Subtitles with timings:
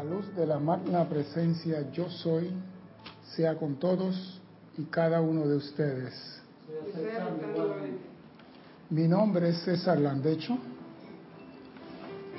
[0.00, 2.50] La luz de la magna presencia yo soy
[3.36, 4.40] sea con todos
[4.78, 6.40] y cada uno de ustedes.
[8.88, 10.56] Mi nombre es César Landecho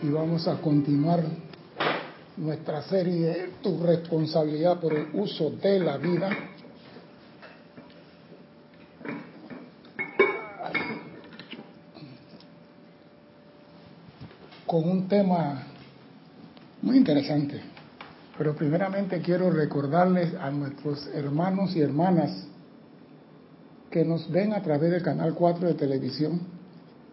[0.02, 1.24] y vamos a continuar
[2.36, 6.32] nuestra serie Tu responsabilidad por el uso de la vida.
[14.66, 15.68] Con un tema
[16.82, 17.62] muy interesante.
[18.38, 22.48] Pero primeramente quiero recordarles a nuestros hermanos y hermanas
[23.90, 26.40] que nos ven a través del canal 4 de televisión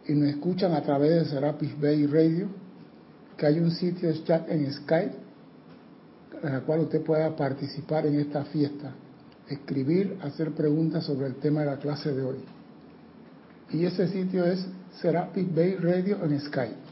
[0.07, 2.49] y nos escuchan a través de Serapis Bay Radio,
[3.37, 5.13] que hay un sitio de chat en Skype
[6.43, 8.93] en el cual usted pueda participar en esta fiesta,
[9.49, 12.39] escribir, hacer preguntas sobre el tema de la clase de hoy.
[13.71, 14.65] Y ese sitio es
[15.01, 16.88] Serapis Bay Radio en Skype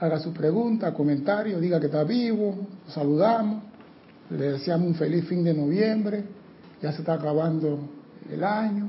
[0.00, 3.62] haga su pregunta, comentario, diga que está vivo, saludamos,
[4.30, 6.24] le deseamos un feliz fin de noviembre,
[6.80, 7.78] ya se está acabando
[8.30, 8.88] el año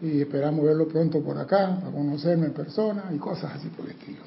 [0.00, 3.92] y esperamos verlo pronto por acá para conocerme en persona y cosas así por el
[3.92, 4.22] estilo.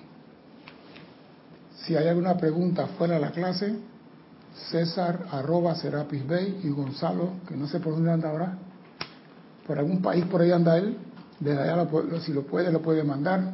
[1.86, 3.74] Si hay alguna pregunta fuera de la clase,
[4.70, 8.58] César arroba Serapis Bay y Gonzalo, que no sé por dónde anda ahora,
[9.66, 10.98] por algún país por ahí anda él,
[11.40, 11.88] desde allá
[12.20, 13.54] si lo puede, lo puede mandar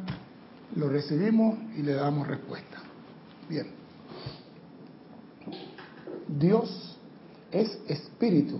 [0.76, 2.78] lo recibimos y le damos respuesta.
[3.48, 3.66] Bien.
[6.28, 6.96] Dios
[7.50, 8.58] es espíritu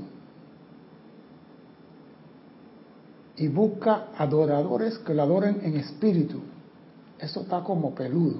[3.36, 6.40] y busca adoradores que lo adoren en espíritu.
[7.18, 8.38] Eso está como peludo.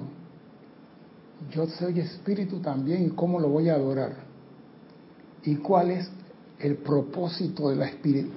[1.51, 4.13] Yo soy espíritu también y cómo lo voy a adorar.
[5.43, 6.09] ¿Y cuál es
[6.59, 7.85] el propósito de la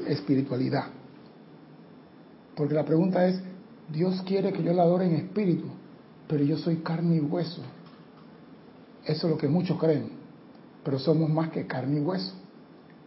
[0.06, 0.84] espiritualidad?
[2.54, 3.40] Porque la pregunta es,
[3.92, 5.66] Dios quiere que yo la adore en espíritu,
[6.26, 7.60] pero yo soy carne y hueso.
[9.04, 10.08] Eso es lo que muchos creen,
[10.82, 12.32] pero somos más que carne y hueso,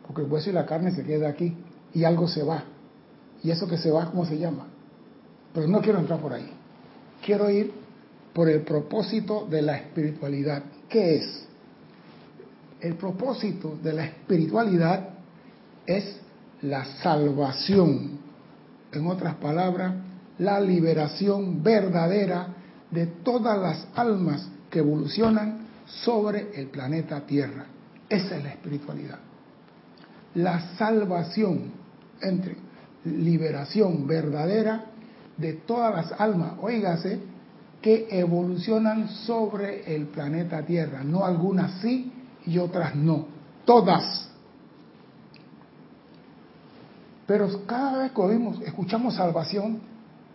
[0.05, 1.55] porque el hueso y la carne se queda aquí
[1.93, 2.65] y algo se va.
[3.43, 4.67] Y eso que se va, ¿cómo se llama?
[5.53, 6.51] Pero no quiero entrar por ahí.
[7.25, 7.71] Quiero ir
[8.33, 10.63] por el propósito de la espiritualidad.
[10.89, 11.47] ¿Qué es?
[12.81, 15.09] El propósito de la espiritualidad
[15.87, 16.19] es
[16.61, 18.19] la salvación.
[18.91, 19.93] En otras palabras,
[20.39, 22.47] la liberación verdadera
[22.91, 27.65] de todas las almas que evolucionan sobre el planeta Tierra.
[28.09, 29.19] Esa es la espiritualidad.
[30.35, 31.71] La salvación
[32.21, 32.57] entre
[33.05, 34.85] liberación verdadera
[35.37, 37.19] de todas las almas, oígase,
[37.81, 41.03] que evolucionan sobre el planeta Tierra.
[41.03, 42.11] No algunas sí
[42.45, 43.27] y otras no.
[43.63, 44.29] Todas.
[47.27, 49.79] Pero cada vez que oímos, escuchamos salvación,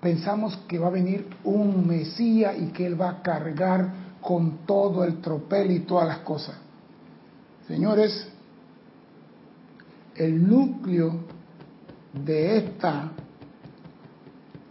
[0.00, 5.04] pensamos que va a venir un Mesías y que Él va a cargar con todo
[5.04, 6.56] el tropel y todas las cosas.
[7.66, 8.28] Señores,
[10.16, 11.14] el núcleo
[12.12, 13.12] de esta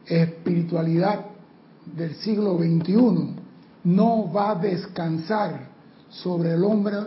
[0.05, 1.25] espiritualidad
[1.85, 3.35] del siglo XXI
[3.85, 5.69] no va a descansar
[6.09, 6.97] sobre el hombre,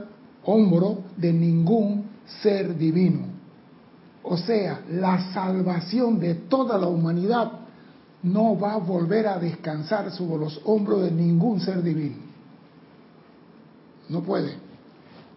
[0.45, 2.05] hombro de ningún
[2.43, 3.27] ser divino.
[4.23, 7.62] O sea, la salvación de toda la humanidad
[8.23, 12.17] no va a volver a descansar sobre los hombros de ningún ser divino.
[14.09, 14.55] No puede.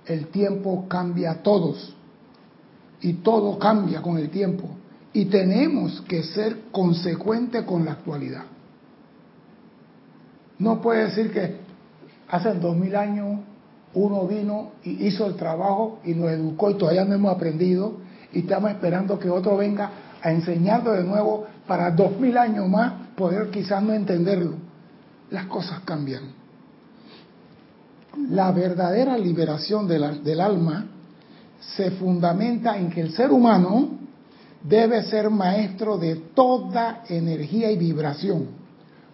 [0.05, 1.95] El tiempo cambia a todos
[3.01, 4.69] y todo cambia con el tiempo
[5.13, 8.43] y tenemos que ser consecuentes con la actualidad.
[10.59, 11.57] No puede decir que
[12.27, 13.39] hace dos mil años
[13.93, 17.93] uno vino y hizo el trabajo y nos educó y todavía no hemos aprendido
[18.31, 19.89] y estamos esperando que otro venga
[20.25, 24.55] a enseñarlo de nuevo para dos mil años más poder quizás no entenderlo.
[25.29, 26.23] Las cosas cambian.
[28.31, 30.87] La verdadera liberación del alma
[31.59, 33.89] se fundamenta en que el ser humano
[34.63, 38.47] debe ser maestro de toda energía y vibración,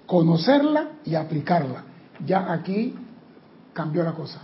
[0.05, 1.83] conocerla y aplicarla.
[2.25, 2.95] Ya aquí
[3.73, 4.43] cambió la cosa.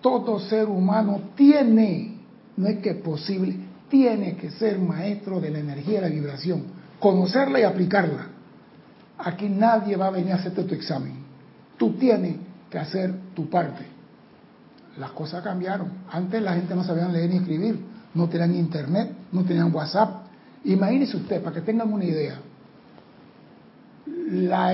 [0.00, 2.20] Todo ser humano tiene,
[2.56, 6.62] no es que posible, tiene que ser maestro de la energía y la vibración,
[6.98, 8.28] conocerla y aplicarla.
[9.18, 11.12] Aquí nadie va a venir a hacerte tu examen.
[11.76, 12.36] Tú tienes
[12.70, 13.84] que hacer tu parte.
[14.96, 15.90] Las cosas cambiaron.
[16.10, 17.80] Antes la gente no sabía leer ni escribir,
[18.14, 20.22] no tenían internet, no tenían WhatsApp.
[20.64, 22.38] Imagínese usted, para que tengan una idea,
[24.06, 24.72] la,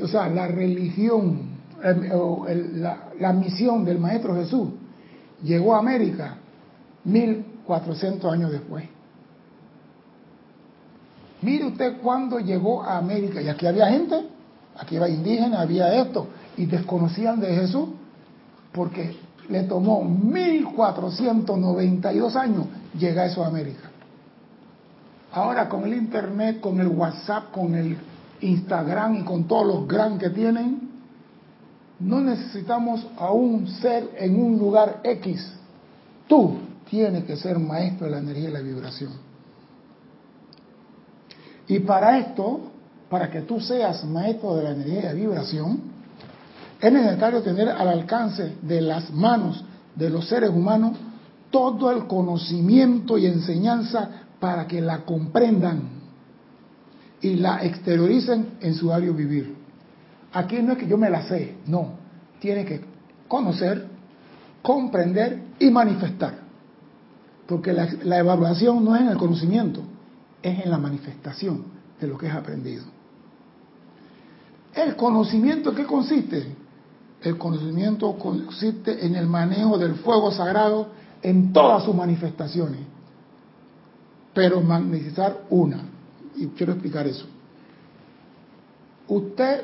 [0.00, 1.40] o sea, la religión,
[1.82, 4.68] la, la misión del Maestro Jesús
[5.42, 6.36] llegó a América
[7.02, 8.86] mil 400 años después.
[11.42, 14.22] Mire usted cuando llegó a América, y aquí había gente,
[14.78, 17.88] aquí había indígenas, había esto, y desconocían de Jesús
[18.72, 19.16] porque
[19.48, 22.66] le tomó 1492 años
[22.98, 23.90] llegar a eso a América.
[25.32, 27.98] Ahora con el internet, con el WhatsApp, con el
[28.40, 30.94] Instagram y con todos los gran que tienen,
[32.00, 35.52] no necesitamos a un ser en un lugar X.
[36.26, 36.56] Tú
[36.88, 39.12] tienes que ser maestro de la energía y la vibración.
[41.66, 42.60] Y para esto,
[43.08, 45.80] para que tú seas maestro de la energía y la vibración,
[46.80, 49.64] es necesario tener al alcance de las manos
[49.94, 50.96] de los seres humanos
[51.50, 54.10] todo el conocimiento y enseñanza
[54.40, 55.82] para que la comprendan
[57.20, 59.56] y la exterioricen en su diario vivir.
[60.32, 61.92] Aquí no es que yo me la sé, no,
[62.40, 62.80] tiene que
[63.28, 63.86] conocer,
[64.60, 66.43] comprender y manifestar.
[67.46, 69.82] Porque la, evaluación no es en el conocimiento,
[70.42, 71.64] es en la manifestación
[72.00, 72.84] de lo que es aprendido.
[74.74, 76.46] ¿El conocimiento en qué consiste?
[77.20, 80.88] El conocimiento consiste en el manejo del fuego sagrado
[81.22, 82.80] en todas sus manifestaciones,
[84.34, 85.82] pero magnetizar una.
[86.36, 87.26] Y quiero explicar eso.
[89.06, 89.62] Usted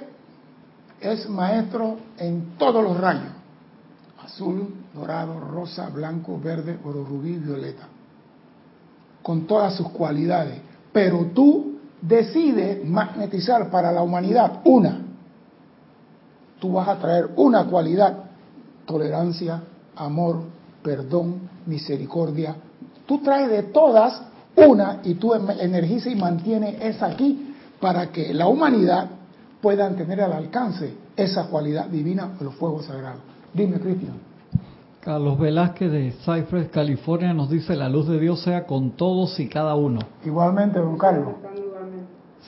[1.01, 3.33] es maestro en todos los rayos,
[4.23, 7.85] azul, dorado, rosa, blanco, verde, oro, rubí, violeta,
[9.23, 10.61] con todas sus cualidades,
[10.93, 15.01] pero tú decides magnetizar para la humanidad una.
[16.59, 18.25] Tú vas a traer una cualidad,
[18.87, 19.63] tolerancia,
[19.97, 20.43] amor,
[20.83, 22.57] perdón, misericordia.
[23.07, 24.23] Tú traes de todas
[24.57, 29.09] una y tú energizas y mantienes esa aquí para que la humanidad
[29.63, 33.21] puedan tener al alcance esa cualidad divina de los fuegos sagrados.
[33.55, 34.30] Dime, Cristian.
[35.01, 39.49] Carlos Velázquez de Cypress, California, nos dice la luz de Dios sea con todos y
[39.49, 40.01] cada uno.
[40.27, 41.37] Igualmente, don Carlos.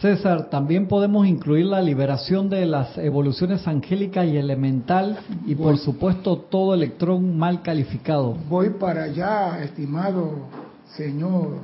[0.01, 6.37] César, también podemos incluir la liberación de las evoluciones angélica y elemental y por supuesto
[6.39, 8.37] todo electrón mal calificado.
[8.49, 10.33] Voy para allá, estimado
[10.97, 11.59] señor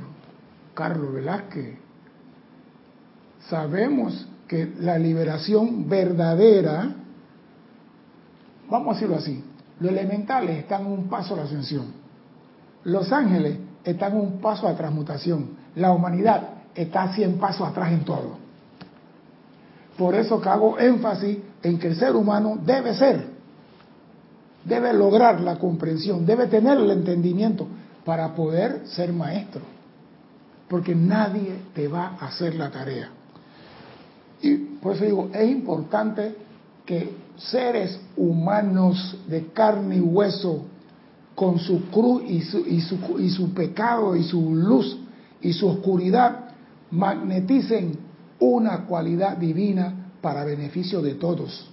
[0.73, 1.75] Carlos Velázquez.
[3.41, 6.95] Sabemos que la liberación verdadera,
[8.69, 9.43] vamos a decirlo así,
[9.79, 11.93] los elementales están un paso a la ascensión,
[12.83, 18.37] los ángeles están un paso a transmutación, la humanidad está 100 pasos atrás en todo.
[19.97, 23.27] Por eso que hago énfasis en que el ser humano debe ser,
[24.63, 27.67] debe lograr la comprensión, debe tener el entendimiento
[28.05, 29.61] para poder ser maestro.
[30.69, 33.09] Porque nadie te va a hacer la tarea.
[34.41, 36.35] Y por eso digo, es importante
[36.89, 40.65] que seres humanos de carne y hueso,
[41.35, 44.97] con su cruz y su, y su, y su pecado y su luz
[45.39, 46.49] y su oscuridad,
[46.89, 47.95] magneticen
[48.39, 51.69] una cualidad divina para beneficio de todos.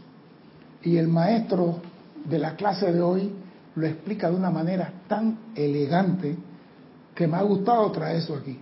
[0.83, 1.79] Y el maestro
[2.29, 3.33] de la clase de hoy
[3.75, 6.37] lo explica de una manera tan elegante
[7.15, 8.59] que me ha gustado traer eso aquí.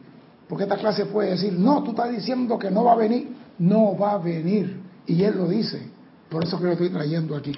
[0.48, 3.96] Porque esta clase puede decir, no, tú estás diciendo que no va a venir no
[3.96, 4.80] va a venir.
[5.06, 5.90] Y él lo dice.
[6.34, 7.52] Por eso que lo estoy trayendo aquí.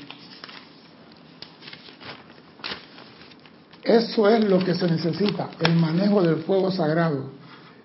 [3.82, 7.31] Eso es lo que se necesita, el manejo del fuego sagrado.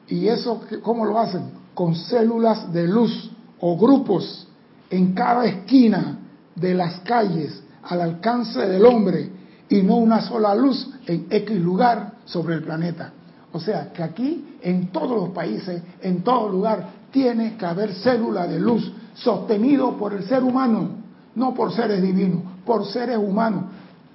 [0.09, 1.49] ¿Y eso cómo lo hacen?
[1.73, 4.49] Con células de luz o grupos
[4.89, 6.19] en cada esquina
[6.55, 9.29] de las calles al alcance del hombre
[9.69, 13.13] y no una sola luz en X lugar sobre el planeta.
[13.53, 18.45] O sea que aquí, en todos los países, en todo lugar, tiene que haber célula
[18.45, 20.89] de luz sostenido por el ser humano,
[21.35, 23.65] no por seres divinos, por seres humanos.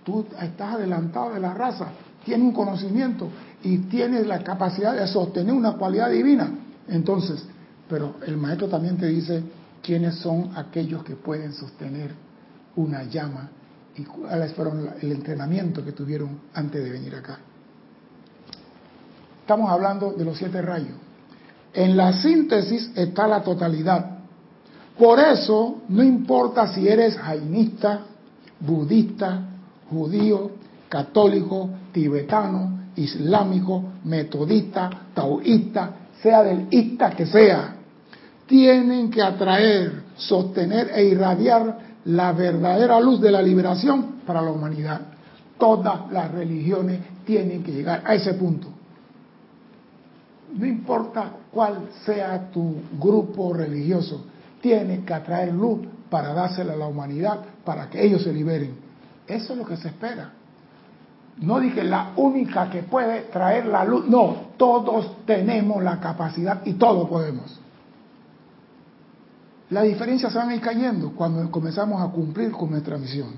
[0.04, 1.88] Tú estás adelantado de la raza,
[2.24, 3.28] tienes un conocimiento
[3.62, 6.50] y tienes la capacidad de sostener una cualidad divina.
[6.88, 7.44] Entonces,
[7.88, 9.42] pero el maestro también te dice
[9.82, 12.12] quiénes son aquellos que pueden sostener
[12.76, 13.48] una llama
[13.96, 17.38] y cuáles fueron el entrenamiento que tuvieron antes de venir acá.
[19.40, 20.96] Estamos hablando de los siete rayos.
[21.72, 24.15] En la síntesis está la totalidad.
[24.98, 28.00] Por eso no importa si eres jainista,
[28.60, 29.42] budista,
[29.90, 30.52] judío,
[30.88, 35.90] católico, tibetano, islámico, metodista, taoísta,
[36.22, 37.76] sea del ista que sea,
[38.46, 45.00] tienen que atraer, sostener e irradiar la verdadera luz de la liberación para la humanidad.
[45.58, 48.76] Todas las religiones tienen que llegar a ese punto
[50.56, 54.24] no importa cuál sea tu grupo religioso,
[54.60, 58.74] tiene que atraer luz para dársela a la humanidad, para que ellos se liberen.
[59.26, 60.32] Eso es lo que se espera.
[61.38, 66.74] No dije la única que puede traer la luz, no, todos tenemos la capacidad y
[66.74, 67.60] todos podemos.
[69.68, 73.34] las diferencias se van a ir cayendo cuando comenzamos a cumplir con nuestra misión.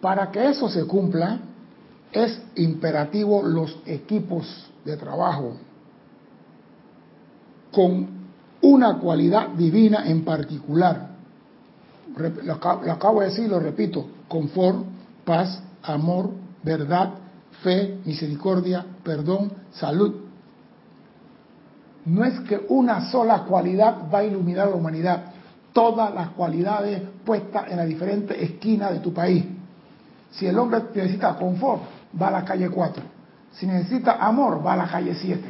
[0.00, 1.38] Para que eso se cumpla,
[2.10, 5.56] es imperativo los equipos de trabajo
[7.70, 8.21] con
[8.62, 11.08] una cualidad divina en particular.
[12.44, 14.84] Lo acabo de decir, lo repito, confort,
[15.24, 16.30] paz, amor,
[16.62, 17.10] verdad,
[17.62, 20.14] fe, misericordia, perdón, salud.
[22.04, 25.24] No es que una sola cualidad va a iluminar a la humanidad,
[25.72, 29.44] todas las cualidades puestas en las diferentes esquinas de tu país.
[30.32, 31.82] Si el hombre necesita confort,
[32.20, 33.02] va a la calle 4.
[33.52, 35.42] Si necesita amor, va a la calle 7.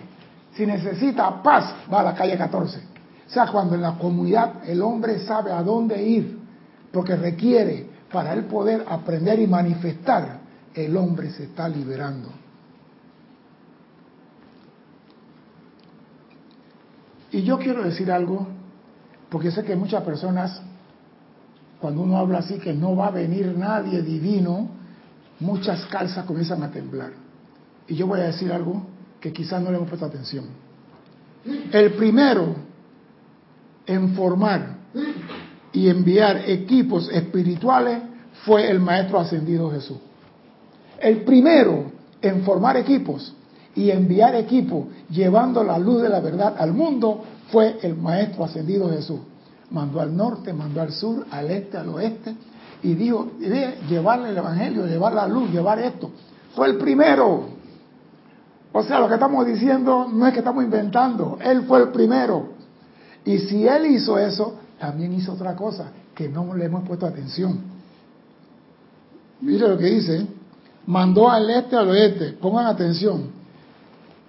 [0.54, 2.91] Si necesita paz, va a la calle 14.
[3.32, 6.38] O sea, cuando en la comunidad el hombre sabe a dónde ir,
[6.92, 10.40] porque requiere para él poder aprender y manifestar,
[10.74, 12.28] el hombre se está liberando.
[17.30, 18.48] Y yo quiero decir algo,
[19.30, 20.60] porque sé que muchas personas,
[21.80, 24.68] cuando uno habla así, que no va a venir nadie divino,
[25.40, 27.12] muchas calzas comienzan a temblar.
[27.88, 28.82] Y yo voy a decir algo
[29.18, 30.44] que quizás no le hemos puesto atención.
[31.72, 32.70] El primero
[33.86, 34.76] en formar
[35.72, 37.98] y enviar equipos espirituales
[38.44, 39.98] fue el Maestro Ascendido Jesús.
[40.98, 43.34] El primero en formar equipos
[43.74, 48.90] y enviar equipos llevando la luz de la verdad al mundo fue el Maestro Ascendido
[48.90, 49.20] Jesús.
[49.70, 52.34] Mandó al norte, mandó al sur, al este, al oeste
[52.82, 53.30] y dijo,
[53.88, 56.10] llevarle el Evangelio, llevar la luz, llevar esto.
[56.54, 57.46] Fue el primero.
[58.72, 62.51] O sea, lo que estamos diciendo no es que estamos inventando, Él fue el primero.
[63.24, 67.60] Y si Él hizo eso, también hizo otra cosa que no le hemos puesto atención.
[69.40, 70.26] Mire lo que dice,
[70.86, 73.30] mandó al este al oeste, pongan atención,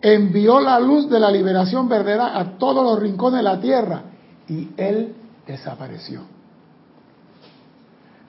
[0.01, 4.01] envió la luz de la liberación verdadera a todos los rincones de la tierra
[4.47, 5.15] y Él
[5.47, 6.21] desapareció.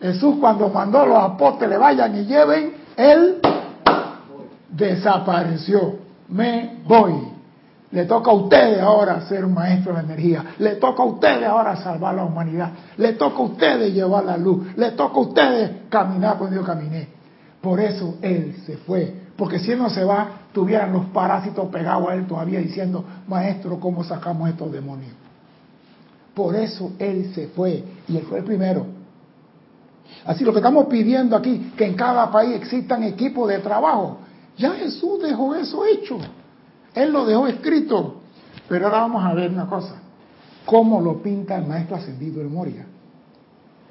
[0.01, 3.41] Jesús cuando mandó a los apóstoles vayan y lleven, Él
[4.71, 5.97] desapareció.
[6.29, 7.34] Me voy.
[7.95, 10.45] Le toca a ustedes ahora ser maestro de energía.
[10.59, 12.73] Le toca a ustedes ahora salvar la humanidad.
[12.97, 14.67] Le toca a ustedes llevar la luz.
[14.77, 17.07] Le toca a ustedes caminar como yo caminé.
[17.61, 19.15] Por eso Él se fue.
[19.37, 23.79] Porque si Él no se va, tuvieran los parásitos pegados a Él todavía diciendo, maestro,
[23.79, 25.13] ¿cómo sacamos estos demonios?
[26.35, 27.85] Por eso Él se fue.
[28.09, 28.87] Y Él fue el primero.
[30.27, 34.19] Así lo que estamos pidiendo aquí, que en cada país existan equipos de trabajo.
[34.59, 36.19] Ya Jesús dejó eso hecho.
[36.95, 38.21] Él lo dejó escrito.
[38.69, 40.01] Pero ahora vamos a ver una cosa.
[40.65, 42.87] ¿Cómo lo pinta el maestro ascendido del Moria?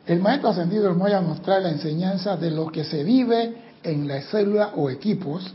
[0.06, 4.08] El maestro ascendido del Moria nos trae la enseñanza de lo que se vive en
[4.08, 5.54] la célula o equipos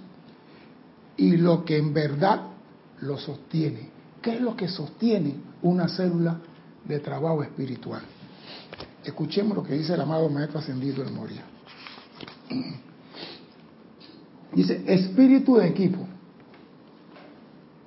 [1.16, 2.42] y lo que en verdad
[3.00, 3.90] lo sostiene.
[4.22, 6.38] ¿Qué es lo que sostiene una célula
[6.84, 8.02] de trabajo espiritual?
[9.04, 11.42] Escuchemos lo que dice el amado maestro ascendido del Moria.
[14.52, 16.06] Dice, espíritu de equipo.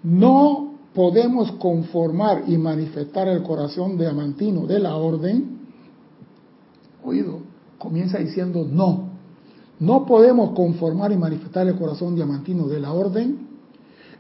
[0.04, 5.60] No podemos conformar y manifestar el corazón diamantino de la orden.
[7.04, 7.40] Oído,
[7.78, 9.10] comienza diciendo no.
[9.80, 13.48] No podemos conformar y manifestar el corazón diamantino de la orden.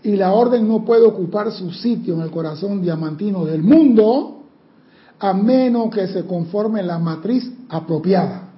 [0.03, 4.37] Y la orden no puede ocupar su sitio en el corazón diamantino del mundo
[5.19, 8.49] a menos que se conforme la matriz apropiada.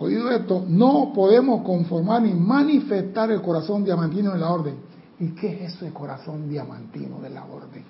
[0.00, 4.91] Oído esto, no podemos conformar ni manifestar el corazón diamantino de la orden
[5.22, 7.84] ¿Y qué es eso de corazón diamantino de la orden?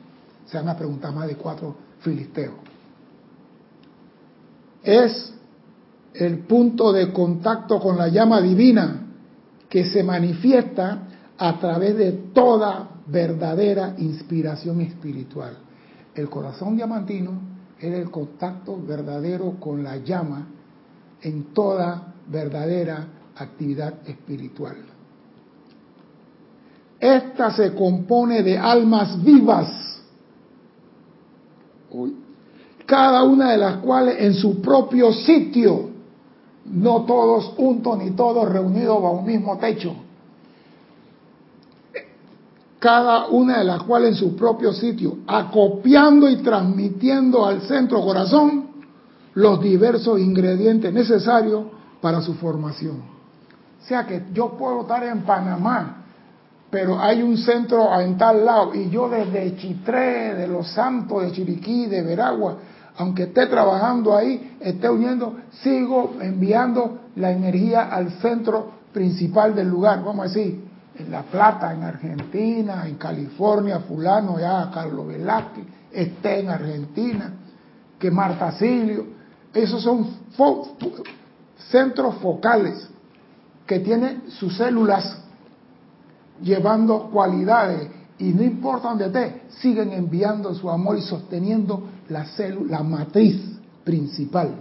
[0.44, 2.56] Se van a preguntar más de cuatro filisteos.
[4.82, 5.32] Es
[6.12, 9.06] el punto de contacto con la llama divina
[9.66, 11.08] que se manifiesta
[11.38, 15.56] a través de toda verdadera inspiración espiritual.
[16.14, 17.30] El corazón diamantino
[17.78, 20.48] es el contacto verdadero con la llama
[21.22, 24.91] en toda verdadera actividad espiritual.
[27.02, 30.00] Esta se compone de almas vivas,
[32.86, 35.90] cada una de las cuales en su propio sitio,
[36.64, 39.96] no todos juntos ni todos reunidos bajo un mismo techo,
[42.78, 48.68] cada una de las cuales en su propio sitio, acopiando y transmitiendo al centro corazón
[49.34, 51.64] los diversos ingredientes necesarios
[52.00, 52.98] para su formación.
[53.82, 56.01] O sea que yo puedo estar en Panamá
[56.72, 58.74] pero hay un centro en tal lado.
[58.74, 62.56] Y yo desde Chitré, de Los Santos, de Chiriquí, de Veragua,
[62.96, 70.02] aunque esté trabajando ahí, esté uniendo, sigo enviando la energía al centro principal del lugar,
[70.02, 70.64] vamos a decir,
[70.98, 77.34] en La Plata, en Argentina, en California, fulano ya, Carlos Velázquez, esté en Argentina,
[77.98, 79.08] que Marta Silio,
[79.52, 80.06] esos son
[81.70, 82.88] centros focales
[83.66, 85.21] que tienen sus células
[86.42, 92.78] llevando cualidades y no importa dónde esté, siguen enviando su amor y sosteniendo la célula,
[92.78, 93.40] la matriz
[93.84, 94.54] principal.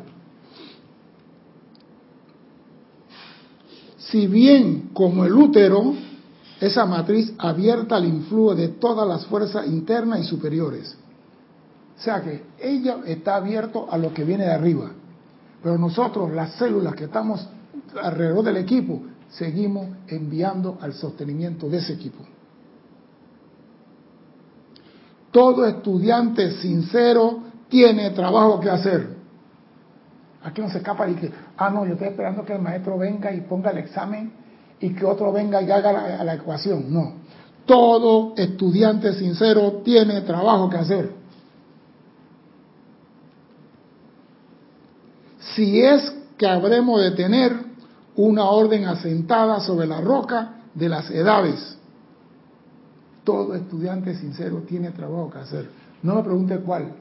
[3.97, 5.93] Si bien como el útero,
[6.59, 10.97] esa matriz abierta al influjo de todas las fuerzas internas y superiores.
[11.97, 14.91] O sea que ella está abierto a lo que viene de arriba.
[15.61, 17.47] Pero nosotros, las células que estamos
[18.01, 22.23] alrededor del equipo, seguimos enviando al sostenimiento de ese equipo.
[25.31, 29.15] Todo estudiante sincero tiene trabajo que hacer.
[30.43, 33.31] Aquí no se escapa y que, ah, no, yo estoy esperando que el maestro venga
[33.31, 34.33] y ponga el examen
[34.79, 36.91] y que otro venga y haga la, la ecuación.
[36.91, 37.13] No.
[37.65, 41.11] Todo estudiante sincero tiene trabajo que hacer.
[45.55, 47.70] Si es que habremos de tener
[48.15, 51.77] una orden asentada sobre la roca de las edades
[53.23, 55.69] todo estudiante sincero tiene trabajo que hacer.
[56.03, 56.93] No me pregunte cuál.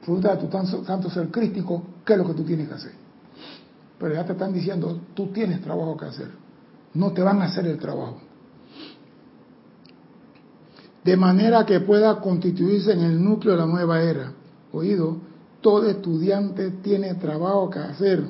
[0.00, 2.92] Pregunta a tu tanto, ser crítico, ¿qué es lo que tú tienes que hacer?
[3.98, 6.30] Pero ya te están diciendo, tú tienes trabajo que hacer.
[6.94, 8.18] No te van a hacer el trabajo.
[11.04, 14.32] De manera que pueda constituirse en el núcleo de la nueva era.
[14.72, 15.16] Oído,
[15.60, 18.24] todo estudiante tiene trabajo que hacer.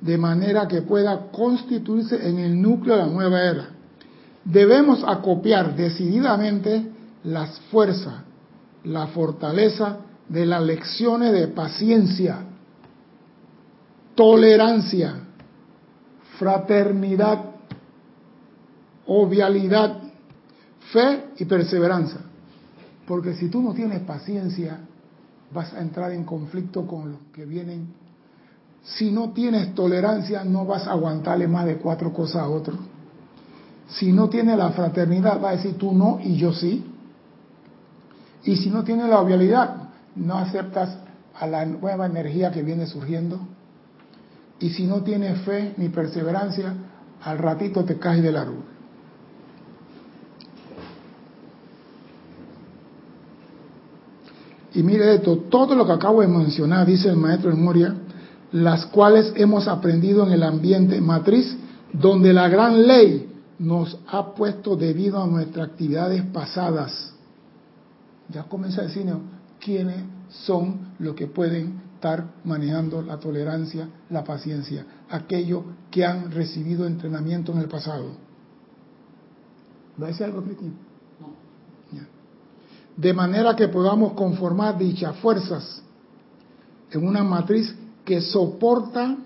[0.00, 3.68] De manera que pueda constituirse en el núcleo de la nueva era
[4.44, 6.90] debemos acopiar decididamente
[7.24, 8.22] las fuerzas,
[8.84, 12.44] la fortaleza de las lecciones de paciencia,
[14.14, 15.14] tolerancia,
[16.38, 17.44] fraternidad,
[19.06, 19.98] obvialidad,
[20.92, 22.20] fe y perseverancia.
[23.06, 24.78] Porque si tú no tienes paciencia,
[25.52, 27.99] vas a entrar en conflicto con los que vienen.
[28.84, 32.74] Si no tienes tolerancia, no vas a aguantarle más de cuatro cosas a otro.
[33.88, 36.84] Si no tiene la fraternidad, va a decir tú no y yo sí.
[38.44, 40.96] Y si no tiene la obvialidad, no aceptas
[41.38, 43.38] a la nueva energía que viene surgiendo.
[44.58, 46.74] Y si no tiene fe ni perseverancia,
[47.22, 48.64] al ratito te caes del árbol.
[54.72, 57.94] Y mire esto, todo lo que acabo de mencionar, dice el maestro de Moria,
[58.52, 61.56] las cuales hemos aprendido en el ambiente matriz,
[61.92, 67.12] donde la gran ley nos ha puesto debido a nuestras actividades pasadas.
[68.28, 69.18] Ya comienza a decirnos
[69.60, 76.86] quiénes son los que pueden estar manejando la tolerancia, la paciencia, aquellos que han recibido
[76.86, 78.12] entrenamiento en el pasado.
[80.00, 80.72] ¿Va a decir algo, Cristian?
[81.20, 81.50] No.
[82.96, 85.82] De manera que podamos conformar dichas fuerzas
[86.90, 87.74] en una matriz
[88.10, 89.16] que soporta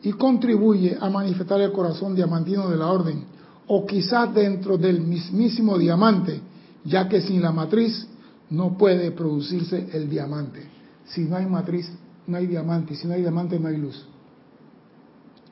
[0.00, 3.24] y contribuye a manifestar el corazón diamantino de la orden
[3.66, 6.40] o quizás dentro del mismísimo diamante,
[6.84, 8.06] ya que sin la matriz
[8.50, 10.62] no puede producirse el diamante.
[11.06, 11.90] Si no hay matriz,
[12.28, 14.06] no hay diamante, si no hay diamante, no hay luz.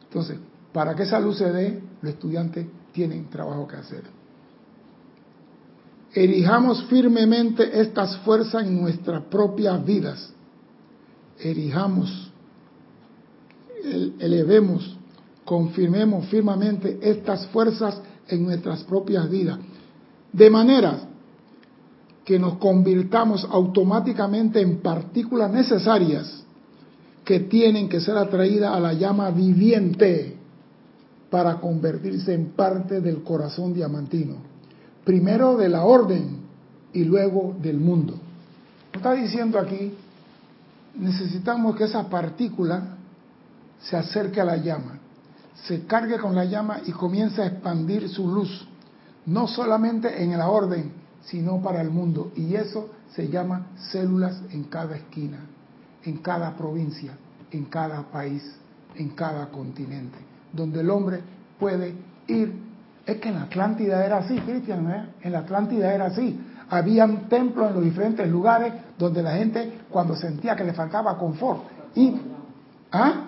[0.05, 0.39] Entonces,
[0.73, 4.05] para que esa luz se dé, los estudiantes tienen trabajo que hacer.
[6.13, 10.33] Erijamos firmemente estas fuerzas en nuestras propias vidas.
[11.41, 12.31] Erijamos,
[14.19, 14.97] elevemos
[15.47, 19.59] confirmemos firmemente estas fuerzas en nuestras propias vidas,
[20.33, 21.09] de manera
[22.25, 26.43] que nos convirtamos automáticamente en partículas necesarias
[27.25, 30.37] que tienen que ser atraídas a la llama viviente
[31.31, 34.35] para convertirse en parte del corazón diamantino,
[35.05, 36.39] primero de la orden
[36.93, 38.15] y luego del mundo.
[38.93, 39.93] Está diciendo aquí,
[40.99, 42.96] necesitamos que esa partícula
[43.81, 45.01] se acerque a la llama
[45.65, 48.67] se cargue con la llama y comienza a expandir su luz,
[49.25, 52.31] no solamente en la orden, sino para el mundo.
[52.37, 55.39] Y eso se llama células en cada esquina,
[56.05, 57.13] en cada provincia,
[57.51, 58.43] en cada país,
[58.95, 60.19] en cada continente,
[60.53, 61.21] donde el hombre
[61.59, 61.95] puede
[62.29, 62.67] ir.
[63.05, 65.09] Es que en la Atlántida era así, Cristian, ¿eh?
[65.23, 66.39] en la Atlántida era así.
[66.69, 71.63] Habían templos en los diferentes lugares donde la gente, cuando sentía que le faltaba confort,
[71.95, 72.21] y,
[72.91, 73.26] ¿ah?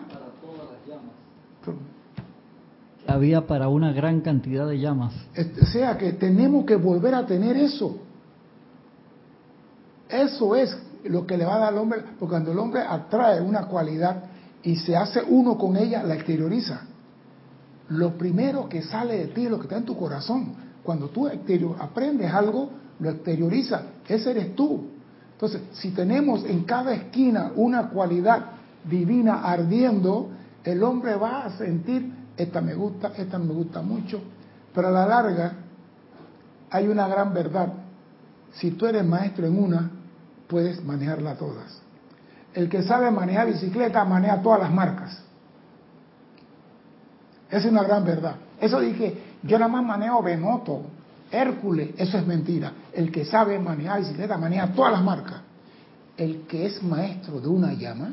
[3.09, 5.15] Había para una gran cantidad de llamas.
[5.63, 7.97] O sea que tenemos que volver a tener eso.
[10.09, 13.41] Eso es lo que le va a dar al hombre, porque cuando el hombre atrae
[13.41, 14.25] una cualidad
[14.63, 16.83] y se hace uno con ella, la exterioriza.
[17.91, 20.53] lo primero que sale de ti es lo que está en tu corazón.
[20.83, 21.27] Cuando tú
[21.79, 22.69] aprendes algo,
[23.01, 23.83] lo exteriorizas.
[24.07, 24.89] Ese eres tú.
[25.33, 28.45] Entonces, si tenemos en cada esquina una cualidad
[28.85, 30.29] divina ardiendo,
[30.65, 34.23] el hombre va a sentir, esta me gusta, esta me gusta mucho,
[34.73, 35.53] pero a la larga
[36.71, 37.73] hay una gran verdad.
[38.53, 39.91] Si tú eres maestro en una,
[40.47, 41.81] puedes manejarla todas.
[42.55, 45.23] El que sabe manejar bicicleta maneja todas las marcas.
[47.51, 48.37] Es una gran verdad.
[48.61, 50.83] Eso dije, yo nada más manejo Benoto,
[51.31, 52.73] Hércules, eso es mentira.
[52.93, 55.41] El que sabe manejar bicicleta maneja todas las marcas.
[56.17, 58.13] El que es maestro de una llama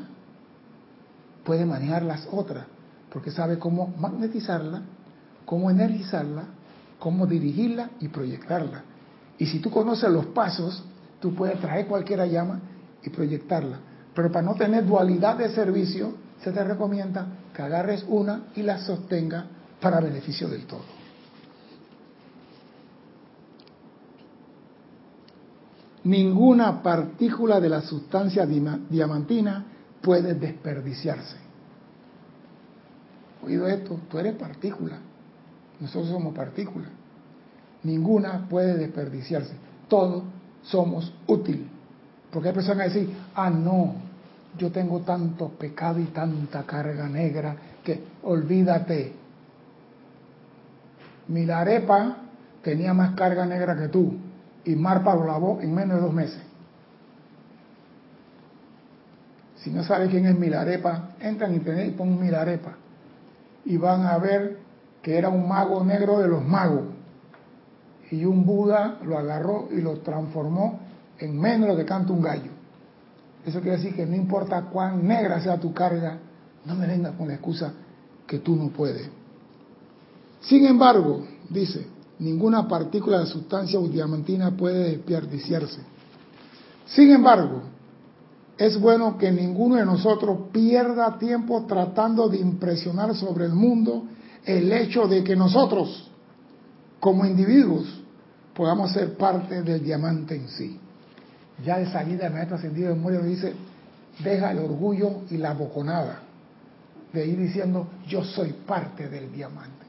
[1.44, 2.66] puede manejar las otras,
[3.16, 4.82] porque sabe cómo magnetizarla,
[5.46, 6.48] cómo energizarla,
[6.98, 8.82] cómo dirigirla y proyectarla.
[9.38, 10.84] Y si tú conoces los pasos,
[11.18, 12.60] tú puedes traer cualquier llama
[13.02, 13.78] y proyectarla.
[14.14, 18.80] Pero para no tener dualidad de servicio, se te recomienda que agarres una y la
[18.80, 19.46] sostenga
[19.80, 20.84] para beneficio del todo.
[26.04, 29.64] Ninguna partícula de la sustancia diamantina
[30.02, 31.45] puede desperdiciarse.
[33.46, 34.98] Oído esto, tú eres partícula,
[35.78, 36.86] nosotros somos partícula.
[37.84, 39.54] Ninguna puede desperdiciarse.
[39.88, 40.24] Todos
[40.62, 41.68] somos útiles.
[42.32, 43.94] Porque hay personas que dicen, ah, no,
[44.58, 49.12] yo tengo tanto pecado y tanta carga negra que olvídate.
[51.28, 52.16] Milarepa
[52.62, 54.12] tenía más carga negra que tú
[54.64, 56.42] y Marpa lo lavó en menos de dos meses.
[59.56, 62.76] Si no sabes quién es Milarepa, entra en internet y pon Milarepa
[63.66, 64.58] y van a ver
[65.02, 66.84] que era un mago negro de los magos
[68.10, 70.80] y un Buda lo agarró y lo transformó
[71.18, 72.50] en menos de lo que canta un gallo.
[73.44, 76.18] Eso quiere decir que no importa cuán negra sea tu carga,
[76.64, 77.72] no me vengas con la excusa
[78.26, 79.08] que tú no puedes.
[80.40, 81.86] Sin embargo, dice,
[82.18, 85.80] ninguna partícula de sustancia diamantina puede desperdiciarse.
[86.86, 87.62] Sin embargo,
[88.58, 94.04] es bueno que ninguno de nosotros pierda tiempo tratando de impresionar sobre el mundo
[94.44, 96.10] el hecho de que nosotros,
[97.00, 98.02] como individuos,
[98.54, 100.80] podamos ser parte del diamante en sí
[101.64, 103.54] ya de salida el maestro ascendido de Moria dice,
[104.22, 106.20] deja el orgullo y la boconada
[107.12, 109.86] de ir diciendo, yo soy parte del diamante.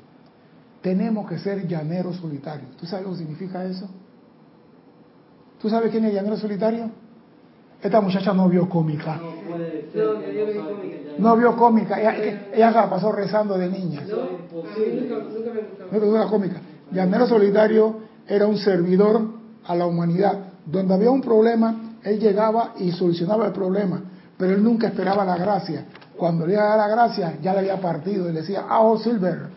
[0.82, 2.78] Tenemos que ser llaneros solitarios.
[2.78, 3.90] ¿Tú sabes lo que significa eso?
[5.60, 6.90] ¿Tú sabes quién es llanero solitario?
[7.82, 9.20] Esta muchacha no vio cómica.
[11.20, 12.00] No, vio cómica.
[12.00, 14.02] Ella, la pasó rezando de niña.
[15.92, 16.62] No, no, no, cómica.
[16.92, 19.22] Llanero solitario era un servidor
[19.66, 24.02] a la humanidad donde había un problema, él llegaba y solucionaba el problema,
[24.38, 25.86] pero él nunca esperaba la gracia.
[26.18, 29.48] Cuando le llegaba la gracia, ya le había partido y le decía, ah, oh, Silver,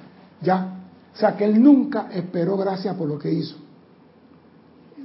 [0.40, 0.76] ya.
[1.12, 3.56] O sea, que él nunca esperó gracia por lo que hizo.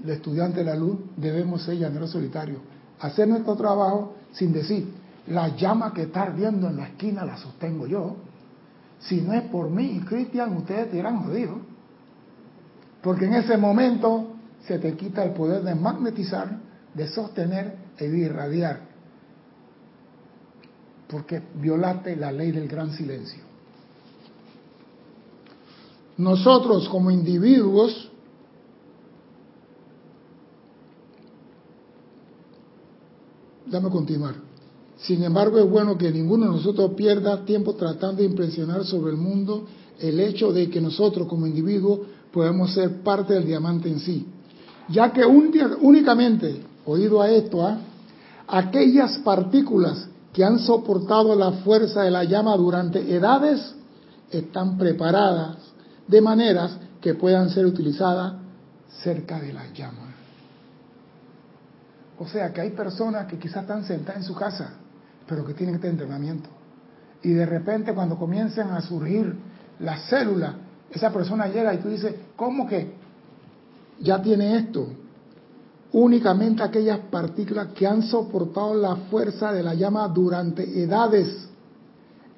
[0.04, 2.60] El estudiante de la luz debemos ser llaneros solitario,
[2.99, 4.93] hacer nuestro trabajo sin decir,
[5.27, 8.15] la llama que está ardiendo en la esquina la sostengo yo.
[8.99, 11.60] Si no es por mí, Cristian, ustedes te irán jodido.
[13.01, 14.36] Porque en ese momento
[14.67, 16.60] se te quita el poder de magnetizar,
[16.93, 18.79] de sostener e irradiar,
[21.08, 23.43] porque violaste la ley del gran silencio.
[26.17, 28.12] Nosotros como individuos
[33.67, 34.36] Dame continuar.
[34.97, 39.17] Sin embargo, es bueno que ninguno de nosotros pierda tiempo tratando de impresionar sobre el
[39.17, 39.65] mundo
[39.99, 41.99] el hecho de que nosotros como individuos
[42.32, 44.25] podemos ser parte del diamante en sí
[44.89, 47.78] ya que únicamente, oído a esto, ¿ah?
[48.47, 53.73] aquellas partículas que han soportado la fuerza de la llama durante edades
[54.30, 55.58] están preparadas
[56.08, 58.34] de maneras que puedan ser utilizadas
[59.01, 60.14] cerca de la llama.
[62.17, 64.73] O sea que hay personas que quizás están sentadas en su casa,
[65.28, 66.49] pero que tienen este entrenamiento.
[67.23, 69.36] Y de repente cuando comienzan a surgir
[69.80, 70.56] las células,
[70.91, 73.06] esa persona llega y tú dices, ¿cómo que
[73.99, 74.88] ya tiene esto.
[75.91, 81.49] Únicamente aquellas partículas que han soportado la fuerza de la llama durante edades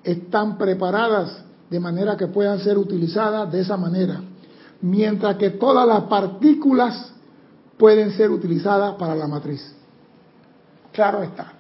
[0.04, 4.22] están preparadas de manera que puedan ser utilizadas de esa manera.
[4.82, 7.14] Mientras que todas las partículas
[7.78, 9.76] pueden ser utilizadas para la matriz.
[10.92, 11.54] Claro está.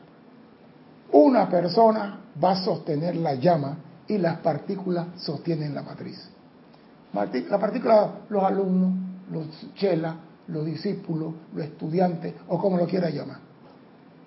[1.12, 3.78] Una persona va a sostener la llama
[4.08, 6.30] y las partículas sostienen la matriz.
[7.14, 8.94] La partícula, los alumnos,
[9.32, 10.16] los chelas,
[10.48, 13.40] los discípulos, los estudiantes o como lo quiera llamar.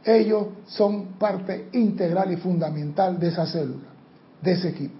[0.04, 3.88] Ellos son parte integral y fundamental de esa célula,
[4.40, 4.94] de ese equipo.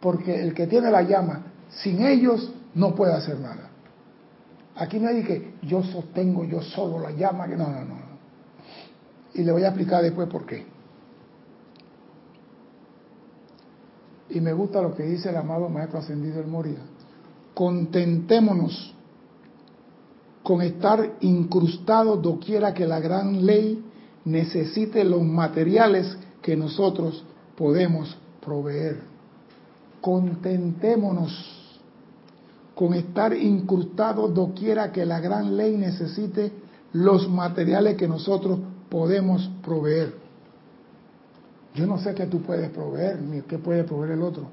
[0.00, 3.70] porque el que tiene la llama, sin ellos no puede hacer nada.
[4.76, 7.96] Aquí no hay que yo sostengo yo solo la llama, que no, no, no.
[9.34, 10.66] Y le voy a explicar después por qué.
[14.30, 16.78] Y me gusta lo que dice el amado Maestro Ascendido del Moria.
[17.54, 18.94] Contentémonos
[20.42, 23.82] con estar incrustados doquiera que la gran ley
[24.24, 27.24] necesite los materiales que nosotros
[27.56, 29.00] podemos proveer.
[30.00, 31.55] Contentémonos
[32.76, 36.52] con estar incrustados doquiera que la gran ley necesite
[36.92, 38.58] los materiales que nosotros
[38.90, 40.14] podemos proveer.
[41.74, 44.48] Yo no sé qué tú puedes proveer, ni qué puede proveer el otro,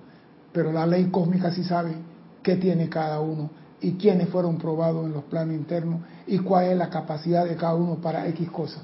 [0.53, 1.95] pero la ley cósmica sí sabe
[2.41, 3.49] qué tiene cada uno
[3.81, 7.75] y quiénes fueron probados en los planos internos y cuál es la capacidad de cada
[7.75, 8.83] uno para X cosas.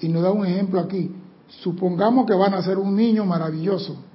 [0.00, 1.14] Y nos da un ejemplo aquí.
[1.46, 4.07] Supongamos que van a ser un niño maravilloso.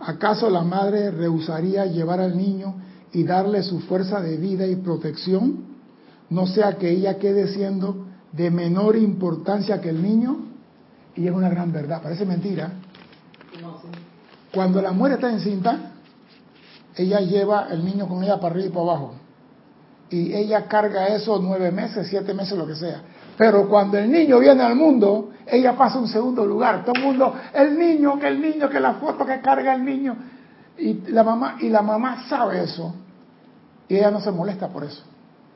[0.00, 2.76] ¿Acaso la madre rehusaría llevar al niño
[3.12, 5.64] y darle su fuerza de vida y protección?
[6.30, 10.38] No sea que ella quede siendo de menor importancia que el niño.
[11.16, 12.72] Y es una gran verdad, parece mentira.
[14.52, 15.92] Cuando la mujer está encinta,
[16.96, 19.14] ella lleva el niño con ella para arriba y para abajo.
[20.08, 23.02] Y ella carga eso nueve meses, siete meses, lo que sea.
[23.40, 26.84] Pero cuando el niño viene al mundo, ella pasa un segundo lugar.
[26.84, 30.14] Todo el mundo, el niño, que el niño, que la foto que carga el niño.
[30.76, 32.94] Y la mamá, y la mamá sabe eso.
[33.88, 35.02] Y ella no se molesta por eso.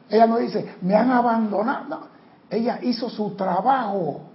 [0.09, 2.09] Ella no dice, me han abandonado.
[2.49, 4.31] Ella hizo su trabajo,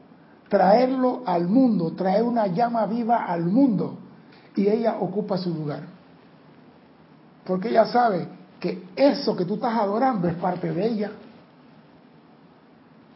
[0.47, 3.97] traerlo al mundo, traer una llama viva al mundo.
[4.55, 5.81] Y ella ocupa su lugar.
[7.45, 8.27] Porque ella sabe
[8.59, 11.11] que eso que tú estás adorando es parte de ella.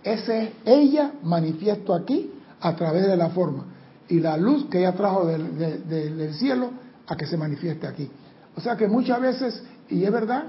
[0.03, 3.65] Ese es ella manifiesto aquí a través de la forma.
[4.09, 6.71] Y la luz que ella trajo del, cielo
[7.07, 8.09] a que se manifieste aquí.
[8.55, 10.45] O sea que muchas veces, y es verdad,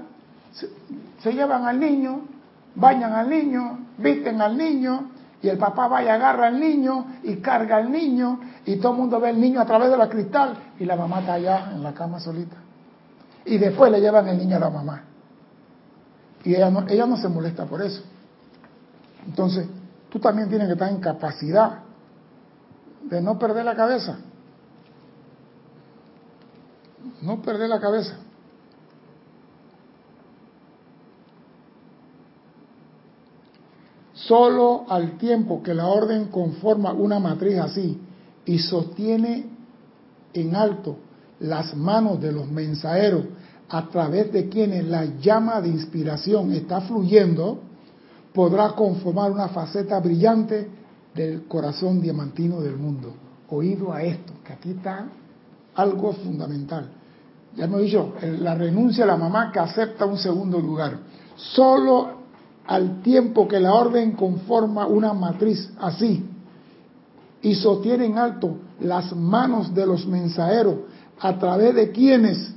[1.21, 2.21] se, llevan al niño,
[2.75, 7.37] bañan al niño, visten al niño, y el papá va y agarra al niño y
[7.37, 10.55] carga al niño, y todo el mundo ve al niño a través de la cristal,
[10.79, 12.57] y la mamá está allá en la cama solita.
[13.45, 15.03] Y después le llevan el niño a la mamá.
[16.43, 18.03] Y ella no, ella no se molesta por eso.
[19.25, 19.67] Entonces,
[20.09, 21.79] tú también tienes que estar en capacidad
[23.03, 24.17] de no perder la cabeza.
[27.21, 28.17] No perder la cabeza.
[34.13, 37.99] Solo al tiempo que la orden conforma una matriz así
[38.45, 39.45] y sostiene
[40.33, 40.97] en alto
[41.39, 43.25] las manos de los mensajeros
[43.69, 47.61] a través de quienes la llama de inspiración está fluyendo,
[48.35, 50.69] podrá conformar una faceta brillante
[51.15, 53.13] del corazón diamantino del mundo.
[53.49, 55.07] Oído a esto, que aquí está
[55.75, 56.91] algo fundamental.
[57.55, 60.99] Ya hemos dicho, la renuncia a la mamá que acepta un segundo lugar.
[61.37, 62.25] Solo
[62.67, 66.25] al tiempo que la orden conforma una matriz así
[67.41, 70.75] y sostiene en alto las manos de los mensajeros
[71.19, 72.53] a través de quienes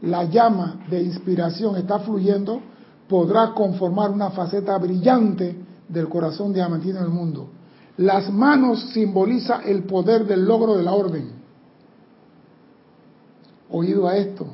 [0.00, 2.60] la llama de inspiración está fluyendo,
[3.08, 5.56] podrá conformar una faceta brillante
[5.88, 7.48] del corazón diamantino del mundo.
[7.96, 11.30] Las manos simboliza el poder del logro de la orden.
[13.70, 14.46] Oído a esto.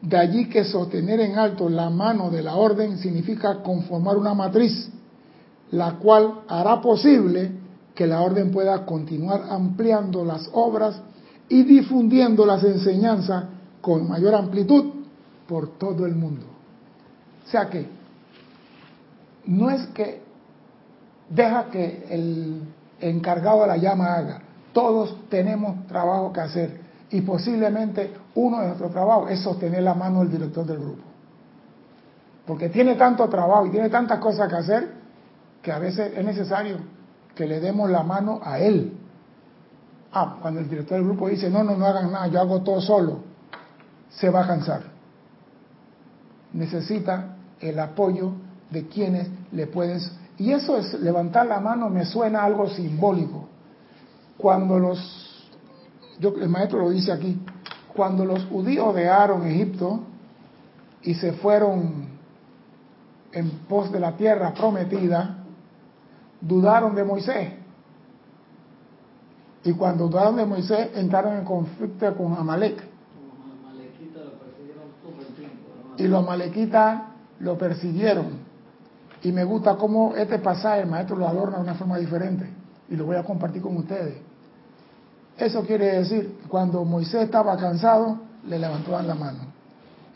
[0.00, 4.90] De allí que sostener en alto la mano de la orden significa conformar una matriz,
[5.70, 7.52] la cual hará posible
[7.94, 11.00] que la orden pueda continuar ampliando las obras
[11.48, 13.44] y difundiendo las enseñanzas
[13.80, 14.84] con mayor amplitud
[15.48, 16.57] por todo el mundo.
[17.48, 17.88] O sea que
[19.46, 20.20] no es que
[21.30, 22.62] deja que el
[23.00, 24.42] encargado de la llama haga.
[24.74, 26.80] Todos tenemos trabajo que hacer
[27.10, 31.02] y posiblemente uno de nuestros trabajos es sostener la mano del director del grupo.
[32.46, 34.92] Porque tiene tanto trabajo y tiene tantas cosas que hacer
[35.62, 36.76] que a veces es necesario
[37.34, 38.92] que le demos la mano a él.
[40.12, 42.82] Ah, cuando el director del grupo dice, no, no, no hagan nada, yo hago todo
[42.82, 43.20] solo,
[44.10, 44.82] se va a cansar.
[46.52, 48.32] Necesita el apoyo
[48.70, 50.00] de quienes le pueden...
[50.38, 53.48] Y eso es, levantar la mano me suena algo simbólico.
[54.36, 55.48] Cuando los,
[56.20, 57.40] yo, el maestro lo dice aquí,
[57.92, 60.00] cuando los judíos dejaron Egipto
[61.02, 62.06] y se fueron
[63.32, 65.38] en pos de la tierra prometida,
[66.40, 67.52] dudaron de Moisés.
[69.64, 72.80] Y cuando dudaron de Moisés, entraron en conflicto con Amalek.
[75.96, 77.02] Y los amalequitas
[77.40, 78.48] lo persiguieron.
[79.22, 82.48] Y me gusta cómo este pasaje el maestro lo adorna de una forma diferente.
[82.88, 84.16] Y lo voy a compartir con ustedes.
[85.36, 89.38] Eso quiere decir cuando Moisés estaba cansado, le levantaban la mano.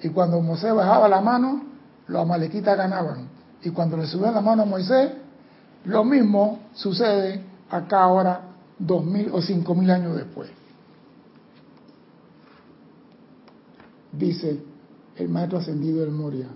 [0.03, 1.63] Y cuando Moisés bajaba la mano,
[2.09, 3.29] los amalequitas ganaban.
[3.63, 5.13] Y cuando le subían la mano a Moisés,
[5.85, 8.41] lo mismo sucede acá ahora,
[8.79, 10.51] dos mil o cinco mil años después.
[14.13, 14.61] Dice
[15.17, 16.49] el maestro ascendido del Moria.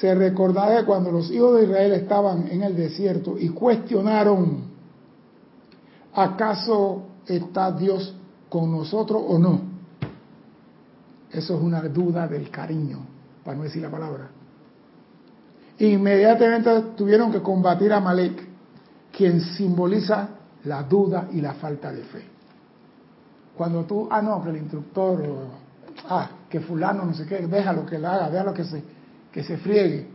[0.00, 4.64] Se recordará cuando los hijos de Israel estaban en el desierto y cuestionaron,
[6.14, 8.14] ¿acaso está Dios
[8.50, 9.60] con nosotros o no?
[11.30, 12.98] Eso es una duda del cariño,
[13.42, 14.28] para no decir la palabra.
[15.78, 18.46] Inmediatamente tuvieron que combatir a Malek,
[19.12, 20.28] quien simboliza
[20.64, 22.22] la duda y la falta de fe.
[23.56, 25.24] Cuando tú, ah, no, que el instructor,
[26.08, 28.82] ah, que fulano, no sé qué, déjalo que lo haga, déjalo que se,
[29.36, 30.06] que se friegue.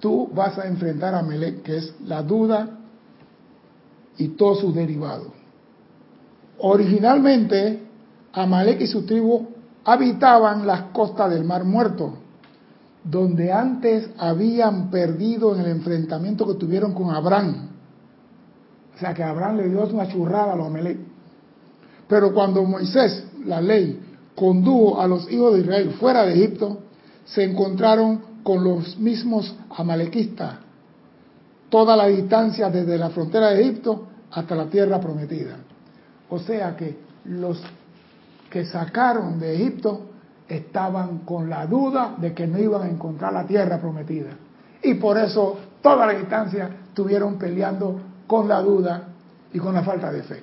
[0.00, 2.68] Tú vas a enfrentar a Melech, que es la duda
[4.18, 5.28] y todos sus derivados.
[6.58, 7.84] Originalmente,
[8.32, 9.46] Amalek y su tribu
[9.84, 12.14] habitaban las costas del Mar Muerto,
[13.04, 17.68] donde antes habían perdido en el enfrentamiento que tuvieron con Abraham.
[18.96, 20.98] O sea que Abraham le dio una churrada a los Amalek.
[22.08, 24.00] Pero cuando Moisés, la ley,
[24.34, 26.89] condujo a los hijos de Israel fuera de Egipto,
[27.34, 30.54] se encontraron con los mismos amalequistas,
[31.68, 35.56] toda la distancia desde la frontera de Egipto hasta la tierra prometida.
[36.28, 37.62] O sea que los
[38.50, 40.06] que sacaron de Egipto
[40.48, 44.30] estaban con la duda de que no iban a encontrar la tierra prometida.
[44.82, 49.08] Y por eso toda la distancia estuvieron peleando con la duda
[49.52, 50.42] y con la falta de fe.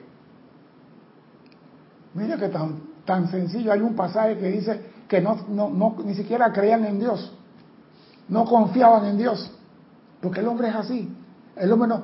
[2.13, 6.51] Mira que tan, tan sencillo, hay un pasaje que dice que no, no, ni siquiera
[6.51, 7.31] creían en Dios,
[8.27, 9.51] no confiaban en Dios,
[10.21, 11.09] porque el hombre es así.
[11.55, 12.01] El hombre no,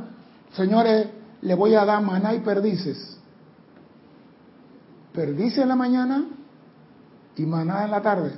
[0.54, 1.10] señores,
[1.42, 3.18] le voy a dar maná y perdices.
[5.14, 6.26] Perdices en la mañana
[7.36, 8.32] y maná en la tarde.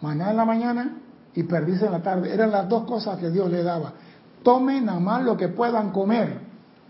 [0.00, 0.98] Maná en la mañana
[1.34, 2.32] y perdices en la tarde.
[2.32, 3.92] Eran las dos cosas que Dios le daba.
[4.42, 6.40] Tomen nada más lo que puedan comer.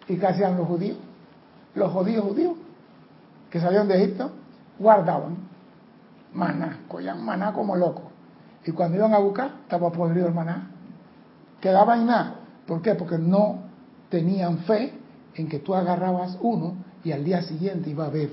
[0.09, 0.99] ¿Y qué hacían los judíos?
[1.75, 2.55] Los judíos judíos
[3.51, 4.31] que salieron de Egipto
[4.79, 5.52] guardaban
[6.35, 8.05] maná, cogían maná como locos.
[8.65, 10.71] Y cuando iban a buscar, estaba podrido el maná.
[11.61, 12.37] Quedaba en nada.
[12.67, 12.95] ¿Por qué?
[12.95, 13.65] Porque no
[14.09, 14.93] tenían fe
[15.35, 18.31] en que tú agarrabas uno y al día siguiente iba a ver.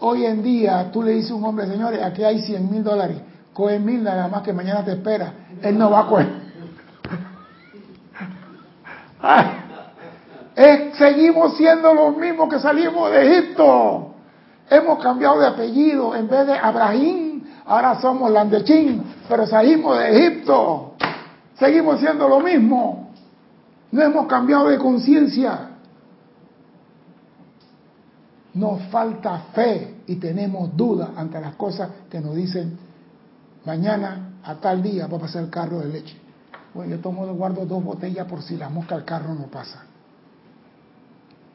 [0.00, 3.18] Hoy en día tú le dices a un hombre, señores, aquí hay 100 mil dólares,
[3.52, 5.32] coge mil nada más que mañana te espera.
[5.62, 6.44] Él no va a coger.
[10.96, 14.13] seguimos siendo los mismos que salimos de Egipto.
[14.74, 16.16] Hemos cambiado de apellido.
[16.16, 20.94] En vez de Abraham, ahora somos Landechín, pero salimos de Egipto.
[21.56, 23.10] Seguimos siendo lo mismo.
[23.92, 25.70] No hemos cambiado de conciencia.
[28.54, 32.76] Nos falta fe y tenemos duda ante las cosas que nos dicen
[33.64, 36.16] mañana a tal día va a pasar el carro de leche.
[36.74, 39.84] Bueno, yo tomo guardo dos botellas por si la mosca el carro no pasa.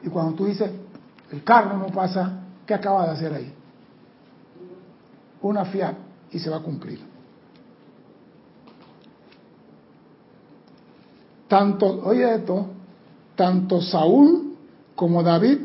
[0.02, 0.70] Y cuando tú dices
[1.30, 3.52] el carro no pasa, ¿Qué acaba de hacer ahí?
[5.42, 5.96] Una fiat
[6.30, 7.00] y se va a cumplir.
[11.48, 12.68] Tanto, oye esto,
[13.34, 14.54] tanto Saúl
[14.94, 15.58] como David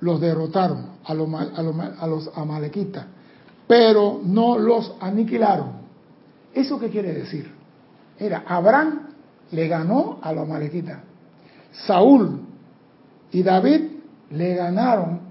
[0.00, 3.06] los derrotaron a los, a los amalequitas,
[3.66, 5.70] pero no los aniquilaron.
[6.52, 7.50] ¿Eso qué quiere decir?
[8.18, 9.08] Era, Abraham
[9.50, 10.98] le ganó a los amalequitas.
[11.86, 12.38] Saúl
[13.32, 13.80] y David
[14.30, 15.23] le ganaron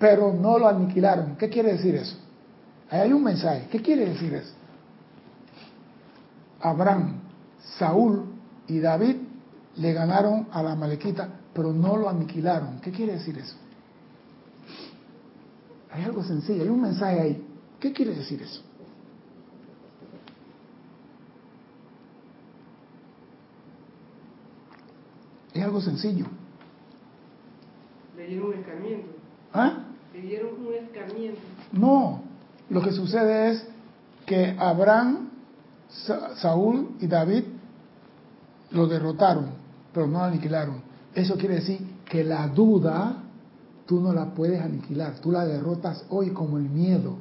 [0.00, 1.36] pero no lo aniquilaron.
[1.36, 2.16] ¿Qué quiere decir eso?
[2.88, 3.68] Ahí hay un mensaje.
[3.70, 4.54] ¿Qué quiere decir eso?
[6.58, 7.20] Abraham,
[7.78, 8.24] Saúl
[8.66, 9.16] y David
[9.76, 12.80] le ganaron a la malequita, pero no lo aniquilaron.
[12.80, 13.54] ¿Qué quiere decir eso?
[15.92, 17.46] Hay algo sencillo, hay un mensaje ahí.
[17.78, 18.62] ¿Qué quiere decir eso?
[25.52, 26.24] Es algo sencillo.
[28.16, 29.10] Le dieron un escarmiento.
[29.52, 29.89] ¿Ah?
[31.72, 32.22] No,
[32.68, 33.66] lo que sucede es
[34.26, 35.30] que Abraham,
[36.36, 37.44] Saúl y David
[38.70, 39.46] lo derrotaron,
[39.92, 40.82] pero no lo aniquilaron.
[41.14, 43.24] Eso quiere decir que la duda
[43.86, 47.16] tú no la puedes aniquilar, tú la derrotas hoy como el miedo.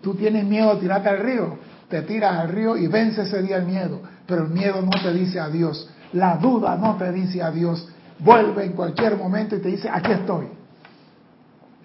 [0.00, 3.58] Tú tienes miedo a tirarte al río, te tiras al río y vence ese día
[3.58, 7.86] el miedo, pero el miedo no te dice adiós, la duda no te dice adiós,
[8.18, 10.61] vuelve en cualquier momento y te dice, aquí estoy.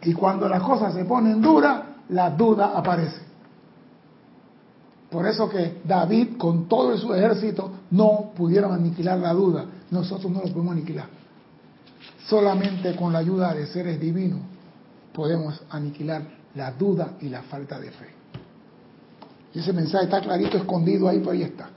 [0.04, 3.28] Y cuando las cosas se ponen duras, la duda aparece.
[5.10, 9.66] Por eso que David con todo su ejército no pudieron aniquilar la duda.
[9.89, 11.08] Nosotros no lo podemos aniquilar.
[12.28, 14.41] Solamente con la ayuda de seres divinos
[15.14, 16.24] podemos aniquilar
[16.56, 18.08] la duda y la falta de fe.
[19.54, 21.70] Y ese mensaje está clarito, escondido ahí, pero ahí está.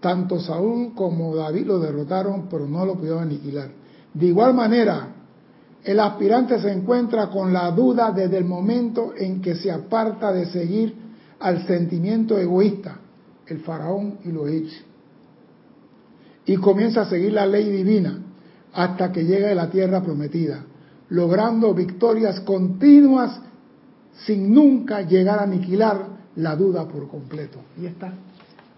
[0.00, 3.70] Tanto Saúl como David lo derrotaron, pero no lo pudieron aniquilar.
[4.12, 5.08] De igual manera,
[5.84, 10.46] el aspirante se encuentra con la duda desde el momento en que se aparta de
[10.46, 10.94] seguir
[11.40, 12.98] al sentimiento egoísta,
[13.46, 14.84] el faraón y los egipcios,
[16.46, 18.18] y comienza a seguir la ley divina
[18.72, 20.64] hasta que llega a la tierra prometida,
[21.08, 23.40] logrando victorias continuas
[24.24, 26.06] sin nunca llegar a aniquilar
[26.36, 27.58] la duda por completo.
[27.80, 28.12] Y está.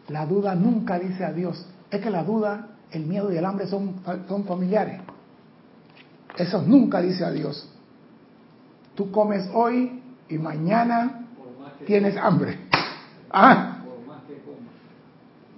[0.08, 1.66] La duda nunca dice a Dios.
[1.90, 3.96] Es que la duda, el miedo y el hambre son,
[4.28, 5.00] son familiares.
[6.36, 7.68] Eso nunca dice a Dios.
[8.94, 11.26] Tú comes hoy y mañana
[11.86, 12.58] tienes hambre.
[13.30, 13.70] Ah.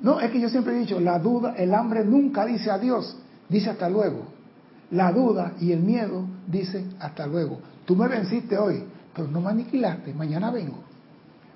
[0.01, 3.17] No, es que yo siempre he dicho, la duda, el hambre nunca dice adiós,
[3.49, 4.27] dice hasta luego.
[4.91, 7.59] La duda y el miedo dice hasta luego.
[7.85, 10.79] Tú me venciste hoy, pero no me aniquilaste, mañana vengo.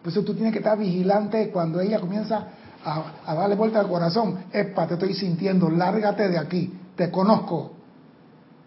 [0.02, 2.48] Por eso tú tienes que estar vigilante cuando ella comienza
[2.84, 4.38] a, darle vuelta al corazón.
[4.52, 7.72] Epa, te estoy sintiendo, lárgate de aquí, te conozco.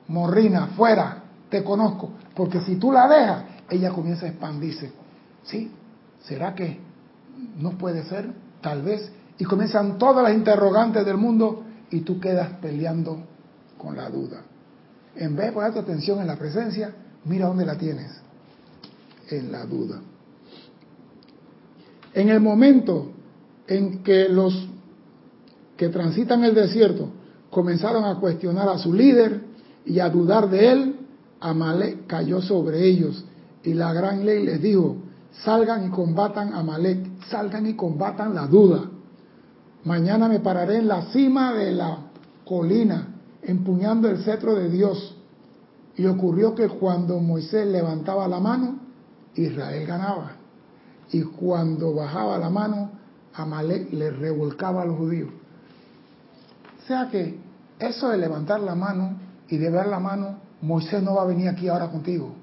[0.07, 2.11] Morrina, fuera, te conozco.
[2.35, 4.91] Porque si tú la dejas, ella comienza a expandirse.
[5.43, 5.71] ¿Sí?
[6.23, 6.79] ¿Será que
[7.57, 8.31] no puede ser?
[8.61, 9.11] Tal vez.
[9.37, 13.19] Y comienzan todas las interrogantes del mundo y tú quedas peleando
[13.77, 14.41] con la duda.
[15.15, 16.93] En vez de poner tu atención en la presencia,
[17.25, 18.11] mira dónde la tienes.
[19.29, 20.01] En la duda.
[22.13, 23.11] En el momento
[23.67, 24.69] en que los
[25.77, 27.09] que transitan el desierto
[27.49, 29.42] comenzaron a cuestionar a su líder
[29.85, 30.95] y a dudar de él,
[31.39, 33.25] Amalek cayó sobre ellos
[33.63, 34.97] y la gran ley les dijo,
[35.43, 38.85] salgan y combatan a Amalek, salgan y combatan la duda.
[39.85, 41.97] Mañana me pararé en la cima de la
[42.45, 43.07] colina,
[43.41, 45.17] empuñando el cetro de Dios.
[45.95, 48.79] Y ocurrió que cuando Moisés levantaba la mano,
[49.35, 50.31] Israel ganaba.
[51.11, 52.91] Y cuando bajaba la mano,
[53.33, 55.29] Amalek le revolcaba a los judíos.
[56.83, 57.37] O sea que
[57.79, 59.17] eso de levantar la mano
[59.53, 62.33] y de ver la mano, Moisés no va a venir aquí ahora contigo.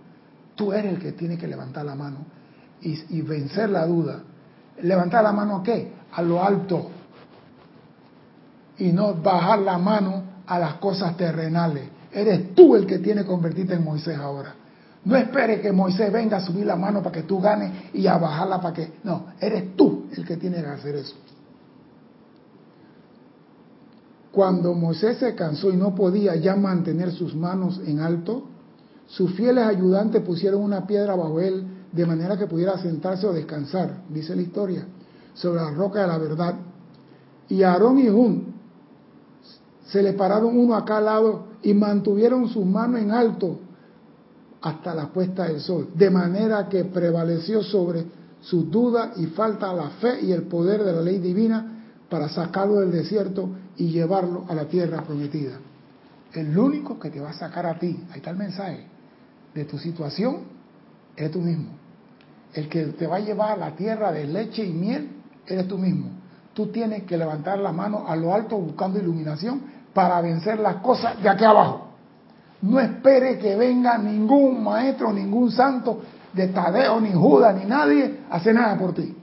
[0.54, 2.18] Tú eres el que tiene que levantar la mano
[2.82, 4.20] y, vencer la duda.
[4.80, 5.92] ¿Levantar la mano a qué?
[6.12, 6.88] A lo alto.
[8.78, 11.88] Y no bajar la mano a las cosas terrenales.
[12.12, 14.54] Eres tú el que tiene que convertirte en Moisés ahora.
[15.04, 18.18] No espere que Moisés venga a subir la mano para que tú ganes y a
[18.18, 18.92] bajarla para que...
[19.02, 21.16] No, eres tú el que tiene que hacer eso.
[24.33, 28.45] Cuando Moisés se cansó y no podía ya mantener sus manos en alto,
[29.07, 34.03] sus fieles ayudantes pusieron una piedra bajo él de manera que pudiera sentarse o descansar,
[34.09, 34.87] dice la historia,
[35.35, 36.55] sobre la roca de la verdad.
[37.49, 38.55] Y Aarón y Jun
[39.87, 43.59] se le pararon uno a cada lado y mantuvieron sus manos en alto
[44.62, 48.05] hasta la puesta del sol, de manera que prevaleció sobre
[48.41, 52.81] su duda y falta la fe y el poder de la ley divina para sacarlo
[52.81, 53.49] del desierto
[53.81, 55.53] y llevarlo a la tierra prometida.
[56.35, 58.85] El único que te va a sacar a ti, ahí está el mensaje,
[59.55, 60.43] de tu situación,
[61.16, 61.70] es tú mismo.
[62.53, 65.09] El que te va a llevar a la tierra de leche y miel,
[65.47, 66.11] eres tú mismo.
[66.53, 69.62] Tú tienes que levantar la mano a lo alto buscando iluminación
[69.95, 71.89] para vencer las cosas de aquí abajo.
[72.61, 76.03] No espere que venga ningún maestro, ningún santo
[76.35, 79.16] de Tadeo, ni Judas, ni nadie a hacer nada por ti.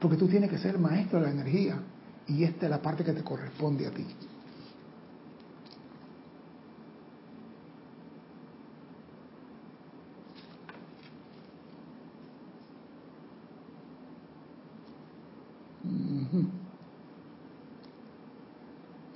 [0.00, 1.78] Porque tú tienes que ser maestro de la energía.
[2.28, 4.06] Y esta es la parte que te corresponde a ti.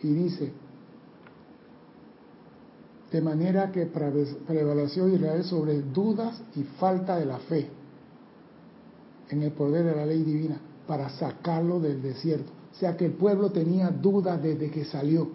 [0.02, 0.52] Y dice,
[3.10, 7.68] de manera que prevaleció Israel sobre dudas y falta de la fe
[9.28, 12.59] en el poder de la ley divina para sacarlo del desierto.
[12.72, 15.28] O sea que el pueblo tenía dudas desde que salió.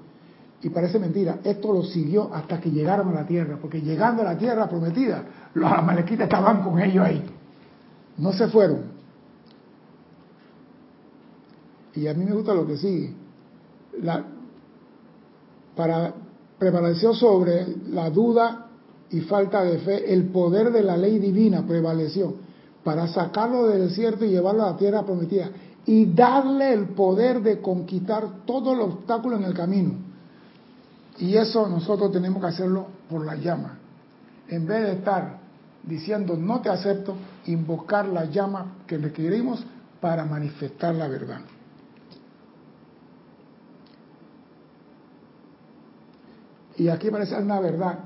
[0.61, 4.25] Y parece mentira, esto lo siguió hasta que llegaron a la tierra, porque llegando a
[4.25, 5.23] la tierra prometida,
[5.53, 7.23] los amalequitas estaban con ellos ahí.
[8.17, 8.95] No se fueron.
[11.93, 13.13] Y a mí me gusta lo que sigue.
[14.01, 14.23] La,
[15.75, 16.13] para
[16.57, 18.67] prevaleció sobre la duda
[19.09, 22.33] y falta de fe, el poder de la ley divina prevaleció
[22.83, 25.49] para sacarlo del desierto y llevarlo a la tierra prometida
[25.85, 29.93] y darle el poder de conquistar todos los obstáculos en el camino.
[31.19, 33.77] Y eso nosotros tenemos que hacerlo por la llama.
[34.49, 35.39] En vez de estar
[35.83, 37.15] diciendo no te acepto,
[37.45, 39.63] invocar la llama que requerimos
[40.01, 41.41] para manifestar la verdad.
[46.77, 47.99] Y aquí parece una verdad.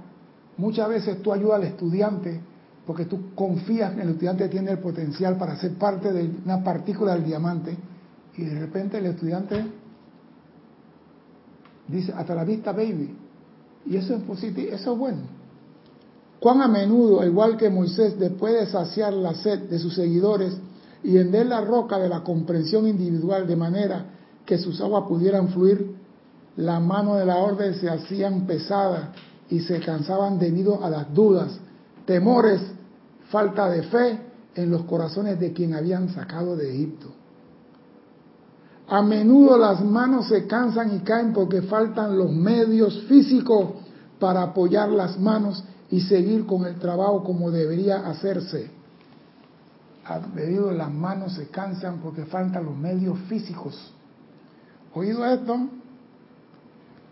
[0.58, 2.42] Muchas veces tú ayudas al estudiante
[2.90, 7.14] porque tú confías que el estudiante tiene el potencial para ser parte de una partícula
[7.14, 7.78] del diamante
[8.36, 9.64] y de repente el estudiante
[11.88, 13.16] dice, hasta la vista, baby.
[13.86, 15.22] Y eso es positivo, eso es bueno.
[16.40, 20.58] Cuán a menudo, igual que Moisés, después de saciar la sed de sus seguidores
[21.04, 24.06] y hender la roca de la comprensión individual de manera
[24.48, 25.96] que sus aguas pudieran fluir,
[26.56, 29.10] la mano de la orden se hacían pesadas
[29.48, 31.60] y se cansaban debido a las dudas,
[32.08, 32.79] temores,
[33.30, 34.20] falta de fe
[34.56, 37.08] en los corazones de quien habían sacado de Egipto.
[38.88, 43.70] A menudo las manos se cansan y caen porque faltan los medios físicos
[44.20, 48.72] para apoyar las manos y seguir con el trabajo como debería hacerse.
[50.06, 53.94] A menudo las manos se cansan porque faltan los medios físicos.
[54.96, 55.68] ¿Oído esto?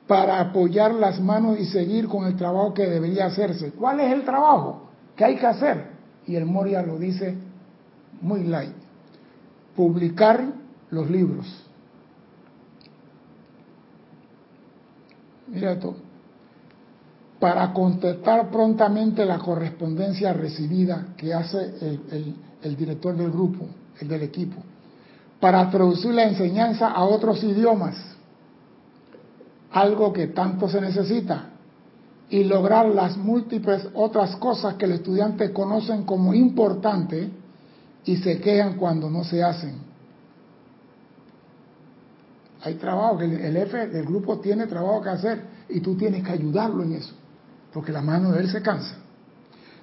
[0.07, 3.71] Para apoyar las manos y seguir con el trabajo que debería hacerse.
[3.73, 5.96] ¿Cuál es el trabajo que hay que hacer?
[6.27, 7.35] Y el Moria lo dice
[8.21, 8.73] muy light.
[9.75, 10.45] Publicar
[10.89, 11.67] los libros
[15.47, 15.95] Mira esto.
[17.39, 23.65] Para contestar prontamente la correspondencia recibida que hace el, el director del grupo,
[23.99, 24.57] el del equipo.
[25.39, 27.95] Para traducir la enseñanza a otros idiomas,
[29.71, 31.49] algo que tanto se necesita,
[32.29, 37.29] y lograr las múltiples otras cosas que el estudiante conocen como importantes
[38.05, 39.75] y se quejan cuando no se hacen.
[42.63, 46.31] Hay trabajo, que el jefe del grupo tiene trabajo que hacer y tú tienes que
[46.31, 47.13] ayudarlo en eso,
[47.73, 48.95] porque la mano de él se cansa.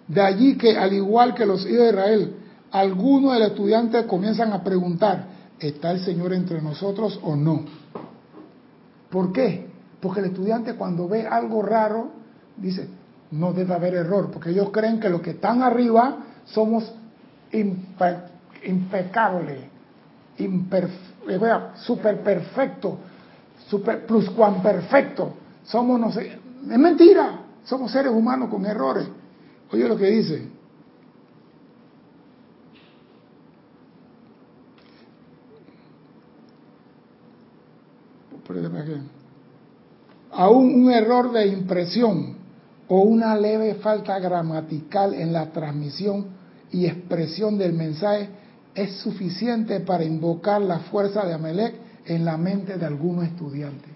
[0.07, 2.37] De allí que, al igual que los hijos de Israel,
[2.73, 5.29] algunos de los estudiantes comienzan a preguntar,
[5.59, 7.65] ¿está el Señor entre nosotros o no?
[9.09, 9.67] ¿Por qué?
[10.01, 12.24] Porque el estudiante cuando ve algo raro,
[12.57, 12.89] dice,
[13.31, 16.93] no debe haber error, porque ellos creen que los que están arriba somos
[18.63, 19.61] impecables,
[21.77, 22.99] super perfecto,
[23.69, 24.63] super plus cuan.
[25.65, 26.39] Somos, no sé,
[26.71, 29.09] es mentira, somos seres humanos con errores.
[29.73, 30.49] Oye lo que dice.
[40.31, 42.44] Aún un error de impresión
[42.89, 46.27] o una leve falta gramatical en la transmisión
[46.71, 48.29] y expresión del mensaje
[48.75, 51.75] es suficiente para invocar la fuerza de Amelec
[52.07, 53.91] en la mente de algunos estudiantes.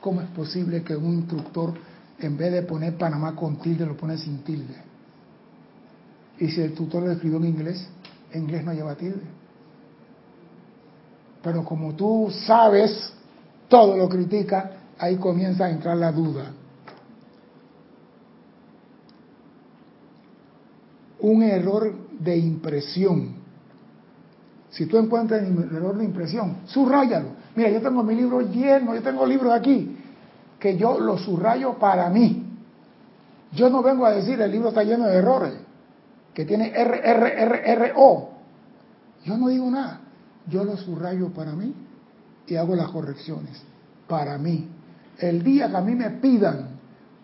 [0.00, 1.74] ¿Cómo es posible que un instructor,
[2.18, 4.74] en vez de poner Panamá con tilde, lo pone sin tilde?
[6.40, 7.86] Y si el tutor lo escribió en inglés,
[8.32, 9.22] en inglés no lleva tilde.
[11.42, 13.12] Pero como tú sabes,
[13.68, 16.52] todo lo critica, ahí comienza a entrar la duda.
[21.22, 23.42] Un error de impresión
[24.72, 27.28] si tú encuentras el error de impresión, subrayalo.
[27.54, 29.98] Mira, yo tengo mi libro lleno, yo tengo libros aquí,
[30.58, 32.42] que yo los subrayo para mí.
[33.52, 35.52] Yo no vengo a decir el libro está lleno de errores,
[36.32, 38.30] que tiene R, R, R, R, O.
[39.24, 40.00] Yo no digo nada.
[40.48, 41.74] Yo lo subrayo para mí
[42.46, 43.62] y hago las correcciones.
[44.08, 44.68] Para mí.
[45.18, 46.71] El día que a mí me pidan,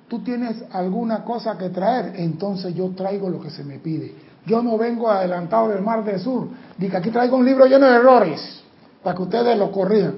[0.09, 4.63] tú tienes alguna cosa que traer, entonces yo traigo lo que se me pide yo
[4.63, 6.49] no vengo adelantado del Mar del Sur.
[6.77, 8.63] Dice aquí traigo un libro lleno de errores
[9.03, 10.15] para que ustedes lo corrijan.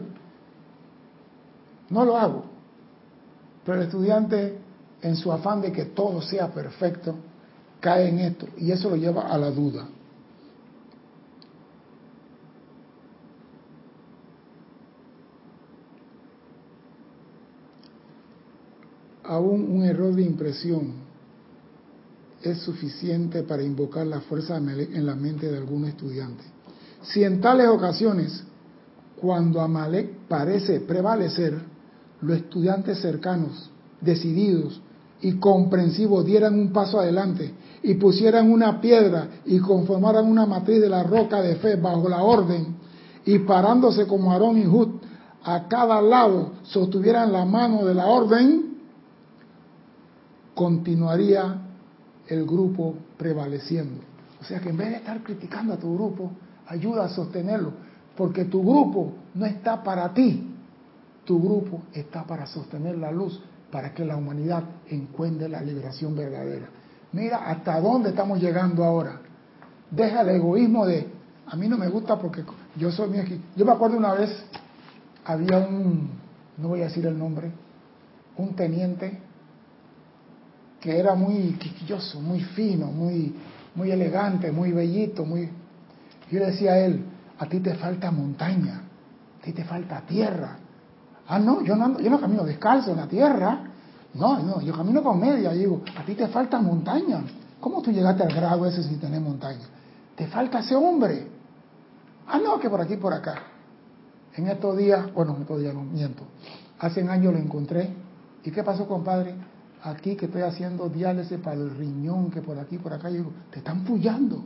[1.91, 2.45] No lo hago.
[3.65, 4.59] Pero el estudiante,
[5.03, 7.17] en su afán de que todo sea perfecto,
[7.81, 9.87] cae en esto y eso lo lleva a la duda.
[19.31, 20.93] Aún un error de impresión
[22.43, 26.43] es suficiente para invocar la fuerza en la mente de algún estudiante.
[27.03, 28.43] Si en tales ocasiones,
[29.21, 31.63] cuando Amalek parece prevalecer,
[32.23, 33.71] los estudiantes cercanos,
[34.01, 34.81] decididos
[35.21, 37.53] y comprensivos dieran un paso adelante
[37.85, 42.25] y pusieran una piedra y conformaran una matriz de la roca de fe bajo la
[42.25, 42.75] orden
[43.25, 44.89] y parándose como Aarón y Hud
[45.45, 48.70] a cada lado sostuvieran la mano de la orden,
[50.61, 51.57] continuaría
[52.29, 54.03] el grupo prevaleciendo.
[54.43, 56.33] O sea que en vez de estar criticando a tu grupo,
[56.67, 57.73] ayuda a sostenerlo,
[58.15, 60.55] porque tu grupo no está para ti,
[61.25, 63.43] tu grupo está para sostener la luz,
[63.73, 66.69] para que la humanidad encuentre la liberación verdadera.
[67.13, 69.19] Mira hasta dónde estamos llegando ahora.
[69.91, 71.09] Deja el egoísmo de,
[71.47, 72.45] a mí no me gusta porque
[72.77, 73.41] yo soy mi aquí.
[73.57, 74.31] Yo me acuerdo una vez,
[75.25, 76.11] había un,
[76.59, 77.51] no voy a decir el nombre,
[78.37, 79.30] un teniente
[80.81, 83.35] que era muy quisquilloso, muy fino, muy,
[83.75, 85.49] muy elegante, muy bellito, muy...
[86.31, 87.05] Yo le decía a él,
[87.39, 88.83] a ti te falta montaña,
[89.39, 90.57] a ti te falta tierra.
[91.29, 93.61] Ah, no, yo no, yo no camino descalzo en la tierra.
[94.15, 95.53] No, no, yo camino con media.
[95.53, 97.23] digo, a ti te falta montaña.
[97.61, 99.67] ¿Cómo tú llegaste al grado ese sin tener montaña?
[100.17, 101.29] Te falta ese hombre.
[102.27, 103.35] Ah, no, que por aquí, por acá.
[104.35, 106.25] En estos días, bueno, en estos días no miento.
[106.79, 107.91] Hace un año lo encontré.
[108.45, 109.35] ¿Y qué pasó, compadre?
[109.83, 113.09] Aquí que estoy haciendo diálisis para el riñón, que por aquí, por acá.
[113.09, 114.43] Yo digo, te están pullando.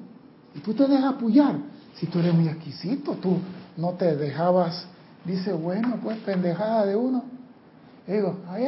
[0.54, 1.56] Y tú te dejas pullar.
[1.96, 3.38] Si tú eres muy exquisito, tú
[3.76, 4.86] no te dejabas.
[5.24, 7.24] Dice, bueno, pues pendejada de uno.
[8.06, 8.66] Y digo, ahí.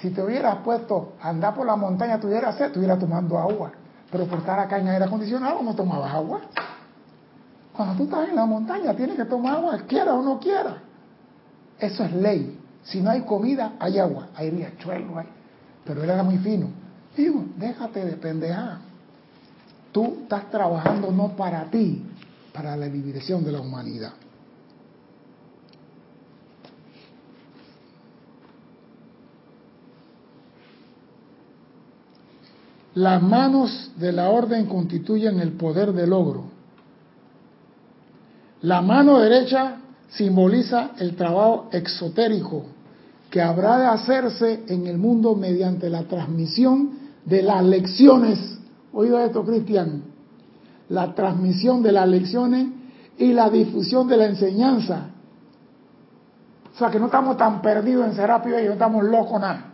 [0.00, 3.72] Si te hubieras puesto a andar por la montaña, tuvieras sed, estuvieras tomando agua.
[4.10, 6.40] Pero por estar acá en aire acondicionado no tomabas agua.
[7.76, 10.78] Cuando tú estás en la montaña, tienes que tomar agua, quiera o no quiera.
[11.78, 12.58] Eso es ley.
[12.82, 15.26] Si no hay comida, hay agua, hay riachuelo, hay.
[15.84, 16.68] Pero él era muy fino.
[17.16, 18.78] Digo, déjate de pendejar.
[19.92, 22.02] Tú estás trabajando no para ti,
[22.52, 24.12] para la liberación de la humanidad.
[32.94, 36.44] Las manos de la orden constituyen el poder de logro.
[38.62, 39.76] La mano derecha
[40.08, 42.66] simboliza el trabajo exotérico
[43.30, 48.58] que habrá de hacerse en el mundo mediante la transmisión de las lecciones.
[48.92, 50.02] Oído esto, Cristian.
[50.88, 52.68] La transmisión de las lecciones
[53.16, 55.10] y la difusión de la enseñanza.
[56.74, 59.70] O sea, que no estamos tan perdidos en Serapio y no estamos locos nada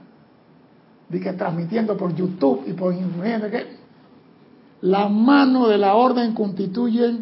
[1.09, 3.77] de que transmitiendo por YouTube y por que
[4.83, 7.19] la mano de la orden constituye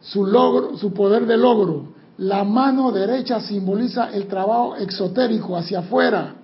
[0.00, 1.95] su logro, su poder de logro.
[2.18, 6.34] La mano derecha simboliza el trabajo exotérico hacia afuera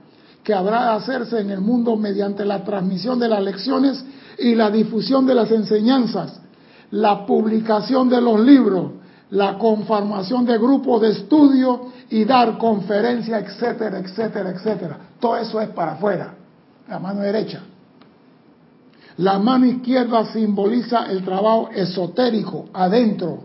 [0.42, 4.04] que habrá de hacerse en el mundo mediante la transmisión de las lecciones
[4.38, 6.40] y la difusión de las enseñanzas,
[6.90, 8.92] la publicación de los libros,
[9.30, 14.98] la conformación de grupos de estudio y dar conferencias, etcétera, etcétera, etcétera.
[15.18, 16.34] Todo eso es para afuera,
[16.88, 17.62] la mano derecha.
[19.18, 23.44] La mano izquierda simboliza el trabajo esotérico, adentro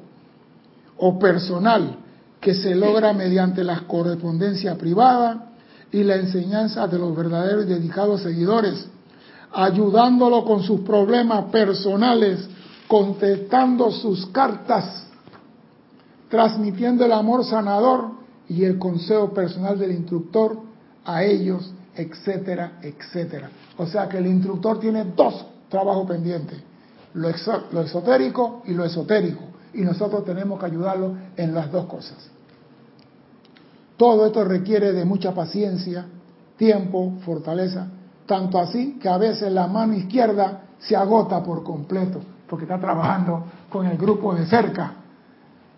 [0.97, 1.97] o personal,
[2.39, 5.51] que se logra mediante la correspondencia privada
[5.91, 8.87] y la enseñanza de los verdaderos y dedicados seguidores,
[9.53, 12.47] ayudándolo con sus problemas personales,
[12.87, 15.07] contestando sus cartas
[16.29, 18.11] transmitiendo el amor sanador
[18.49, 20.57] y el consejo personal del instructor
[21.05, 23.49] a ellos, etcétera, etcétera.
[23.77, 26.59] O sea que el instructor tiene dos trabajos pendientes,
[27.13, 29.43] lo, esotérico y lo esotérico,
[29.77, 32.17] y nosotros tenemos que ayudarlo en las dos cosas.
[33.95, 36.05] Todo esto requiere de mucha paciencia,
[36.57, 37.87] tiempo, fortaleza,
[38.25, 42.19] tanto así que a veces la mano izquierda se agota por completo,
[42.49, 44.93] porque está trabajando con el grupo de cerca,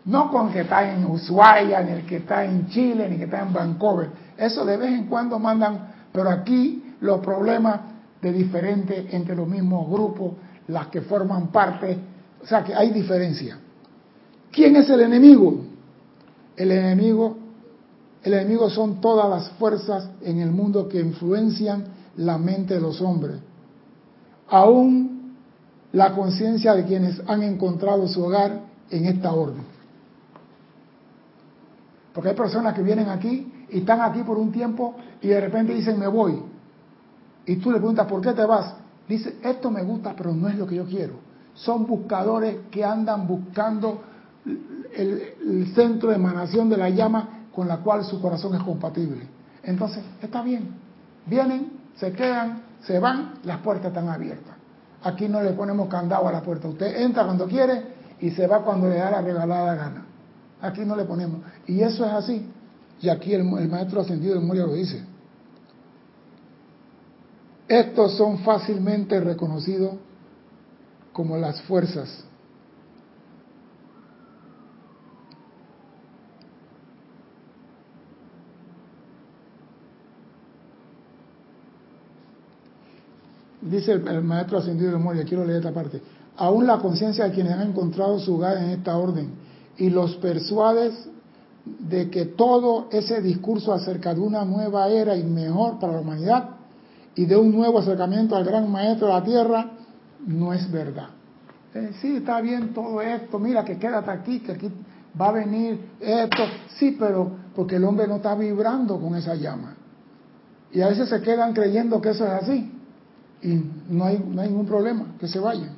[0.05, 3.19] no con el que está en Ushuaia, ni el que está en Chile, ni el
[3.19, 4.09] que está en Vancouver.
[4.37, 7.81] Eso de vez en cuando mandan, pero aquí los problemas
[8.21, 10.33] de diferente entre los mismos grupos,
[10.69, 11.97] las que forman parte,
[12.41, 13.57] o sea que hay diferencia.
[14.51, 15.61] ¿Quién es el enemigo?
[16.55, 17.37] El enemigo,
[18.23, 21.85] el enemigo son todas las fuerzas en el mundo que influencian
[22.17, 23.37] la mente de los hombres.
[24.49, 25.35] Aún
[25.93, 29.63] la conciencia de quienes han encontrado su hogar en esta orden.
[32.13, 35.73] Porque hay personas que vienen aquí y están aquí por un tiempo y de repente
[35.73, 36.41] dicen me voy.
[37.45, 38.75] Y tú le preguntas, ¿por qué te vas?
[39.07, 41.13] Dice, esto me gusta, pero no es lo que yo quiero.
[41.53, 44.01] Son buscadores que andan buscando
[44.45, 49.27] el, centro de emanación de la llama con la cual su corazón es compatible.
[49.63, 50.69] Entonces, está bien.
[51.25, 54.55] Vienen, se quedan, se van, las puertas están abiertas.
[55.03, 56.67] Aquí no le ponemos candado a la puerta.
[56.67, 57.83] Usted entra cuando quiere
[58.19, 60.05] y se va cuando le da la regalada gana.
[60.61, 61.41] Aquí no le ponemos.
[61.67, 62.45] Y eso es así.
[63.01, 65.03] Y aquí el, maestro ascendido de Moria lo dice.
[67.67, 69.93] Estos son fácilmente reconocidos
[71.13, 72.25] como las fuerzas.
[83.69, 86.01] Dice el, maestro ascendido de Moria, quiero leer esta parte.
[86.37, 89.31] Aún la conciencia de quienes han encontrado su hogar en esta orden
[89.77, 91.07] y los persuades
[91.65, 96.49] de que todo ese discurso acerca de una nueva era y mejor para la humanidad
[97.13, 99.71] y de un nuevo acercamiento al gran maestro de la tierra
[100.25, 101.09] no es verdad.
[101.75, 104.71] Eh, sí, está bien todo esto, mira que quédate aquí, que aquí
[105.19, 106.43] va a venir esto,
[106.77, 109.75] sí, pero porque el hombre no está vibrando con esa llama.
[110.71, 112.78] Y a veces se quedan creyendo que eso es así.
[113.41, 115.77] Y no hay, no hay ningún problema, que se vayan.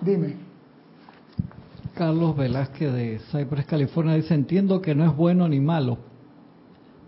[0.00, 0.36] Dime.
[1.94, 5.98] Carlos Velázquez de Cypress, California dice, entiendo que no es bueno ni malo,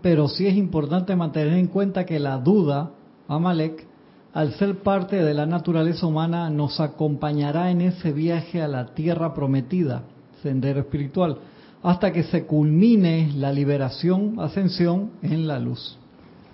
[0.01, 2.91] pero sí es importante mantener en cuenta que la duda,
[3.27, 3.85] Amalek,
[4.33, 9.33] al ser parte de la naturaleza humana, nos acompañará en ese viaje a la tierra
[9.33, 10.03] prometida,
[10.43, 11.39] sendero espiritual,
[11.85, 15.99] hasta que se culmine la liberación, ascensión en la luz.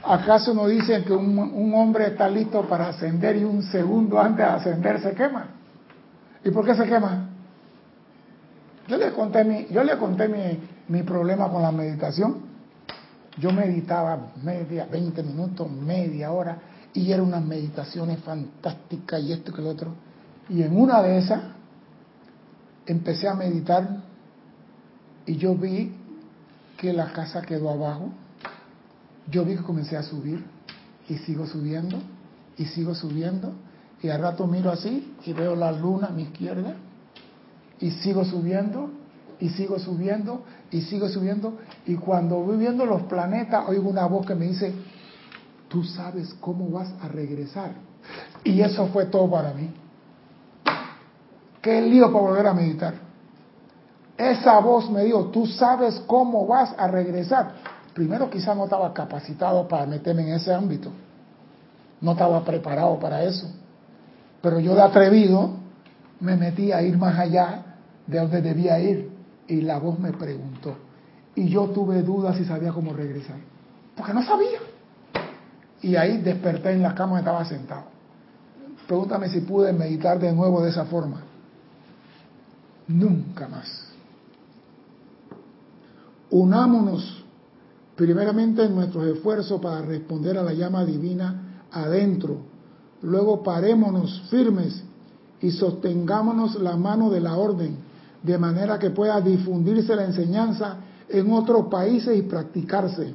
[0.03, 4.51] ¿Acaso no dicen que un, hombre está listo para ascender y un segundo antes de
[4.51, 5.47] ascender se quema?
[6.43, 7.29] ¿Y por qué se quema?
[8.89, 10.59] Yo le conté mi, yo conté mi,
[10.89, 12.51] mi problema con la meditación.
[13.38, 16.57] Yo meditaba media, 20 minutos, media hora,
[16.93, 19.93] y eran unas meditaciones fantásticas y esto que lo otro.
[20.49, 21.41] Y en una de esas
[22.86, 24.11] empecé a meditar
[25.26, 25.93] y yo vi
[26.78, 28.09] que la casa quedó abajo.
[29.30, 30.43] Yo vi que comencé a subir
[31.07, 31.99] y sigo subiendo
[32.57, 33.53] y sigo subiendo.
[34.01, 36.76] Y al rato miro así y veo la luna a mi izquierda
[37.80, 38.89] y sigo subiendo
[39.39, 41.59] y sigo subiendo y sigo subiendo.
[41.86, 44.74] Y cuando voy viendo los planetas, oigo una voz que me dice,
[45.67, 47.74] tú sabes cómo vas a regresar.
[48.43, 49.69] Y eso fue todo para mí.
[51.61, 53.11] Qué lío para volver a meditar.
[54.22, 57.53] Esa voz me dijo, tú sabes cómo vas a regresar.
[57.95, 60.91] Primero quizá no estaba capacitado para meterme en ese ámbito.
[61.99, 63.51] No estaba preparado para eso.
[64.43, 65.49] Pero yo de atrevido
[66.19, 67.63] me metí a ir más allá
[68.05, 69.09] de donde debía ir.
[69.47, 70.76] Y la voz me preguntó.
[71.34, 73.38] Y yo tuve dudas si sabía cómo regresar.
[73.95, 74.59] Porque no sabía.
[75.82, 77.86] Y ahí desperté en la cama y estaba sentado.
[78.86, 81.24] Pregúntame si pude meditar de nuevo de esa forma.
[82.88, 83.91] Nunca más.
[86.32, 87.23] Unámonos
[87.95, 92.38] primeramente en nuestros esfuerzos para responder a la llama divina adentro.
[93.01, 94.84] Luego parémonos firmes
[95.41, 97.75] y sostengámonos la mano de la orden,
[98.23, 100.77] de manera que pueda difundirse la enseñanza
[101.09, 103.13] en otros países y practicarse.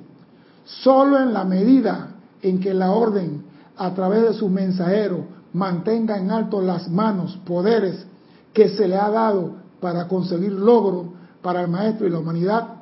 [0.65, 2.09] Solo en la medida
[2.43, 3.45] en que la orden,
[3.77, 8.05] a través de su mensajero, mantenga en alto las manos, poderes
[8.53, 12.76] que se le ha dado para conseguir logro para el Maestro y la humanidad,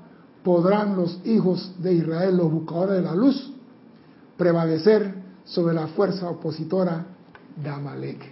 [0.44, 3.52] podrán los hijos de Israel, los buscadores de la luz,
[4.36, 5.14] prevalecer
[5.44, 7.06] sobre la fuerza opositora
[7.56, 8.30] de Amalek.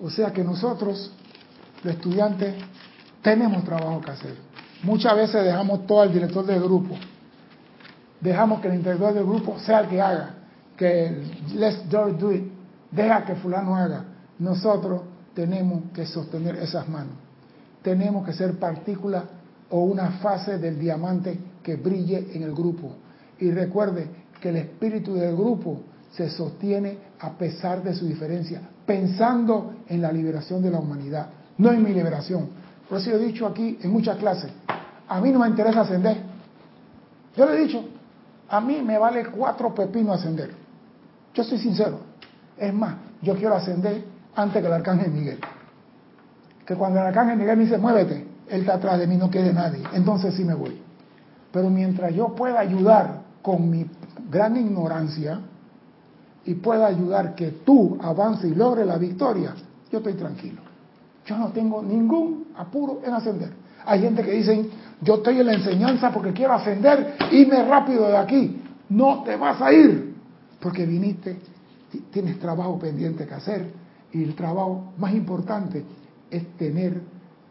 [0.00, 1.10] O sea que nosotros,
[1.82, 2.54] los estudiantes,
[3.20, 4.34] tenemos trabajo que hacer.
[4.84, 6.94] Muchas veces dejamos todo al director del grupo.
[8.20, 10.34] Dejamos que el director del grupo sea el que haga.
[10.76, 11.20] Que
[11.54, 12.52] let's do it.
[12.92, 14.04] Deja que fulano haga.
[14.38, 15.02] Nosotros
[15.34, 17.14] tenemos que sostener esas manos.
[17.82, 19.24] Tenemos que ser partícula
[19.70, 22.92] o una fase del diamante que brille en el grupo.
[23.38, 24.08] Y recuerde
[24.40, 25.80] que el espíritu del grupo
[26.12, 31.70] se sostiene a pesar de su diferencia, pensando en la liberación de la humanidad, no
[31.70, 32.48] en mi liberación.
[32.88, 34.50] Por eso he dicho aquí en muchas clases,
[35.08, 36.16] a mí no me interesa ascender.
[37.36, 37.84] Yo le he dicho,
[38.48, 40.50] a mí me vale cuatro pepinos ascender.
[41.34, 42.00] Yo soy sincero.
[42.56, 44.04] Es más, yo quiero ascender
[44.34, 45.38] antes que el arcángel Miguel.
[46.66, 49.52] Que cuando el arcángel Miguel me dice, muévete, él está atrás de mí, no quede
[49.52, 49.82] nadie.
[49.92, 50.80] Entonces sí me voy.
[51.52, 53.86] Pero mientras yo pueda ayudar con mi
[54.30, 55.40] gran ignorancia
[56.44, 59.54] y pueda ayudar que tú avances y logres la victoria,
[59.90, 60.62] yo estoy tranquilo.
[61.24, 63.52] Yo no tengo ningún apuro en ascender.
[63.84, 64.68] Hay gente que dicen,
[65.00, 68.62] yo estoy en la enseñanza porque quiero ascender, irme rápido de aquí.
[68.90, 70.14] No te vas a ir,
[70.60, 71.38] porque viniste,
[72.10, 73.70] tienes trabajo pendiente que hacer.
[74.12, 75.84] Y el trabajo más importante
[76.30, 77.00] es tener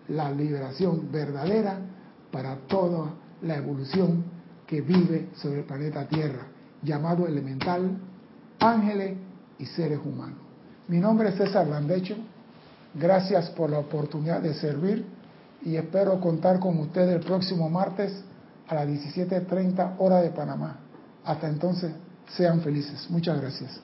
[0.10, 1.80] la liberación verdadera
[2.32, 4.24] para toda la evolución
[4.66, 6.48] que vive sobre el planeta Tierra,
[6.82, 7.98] llamado elemental,
[8.60, 9.18] ángeles
[9.60, 10.40] y seres humanos.
[10.88, 12.16] Mi nombre es César Landecho,
[12.94, 15.06] gracias por la oportunidad de servir
[15.64, 18.24] y espero contar con ustedes el próximo martes
[18.68, 20.78] a las 17.30 hora de Panamá.
[21.24, 21.92] Hasta entonces,
[22.30, 23.10] sean felices.
[23.10, 23.82] Muchas gracias.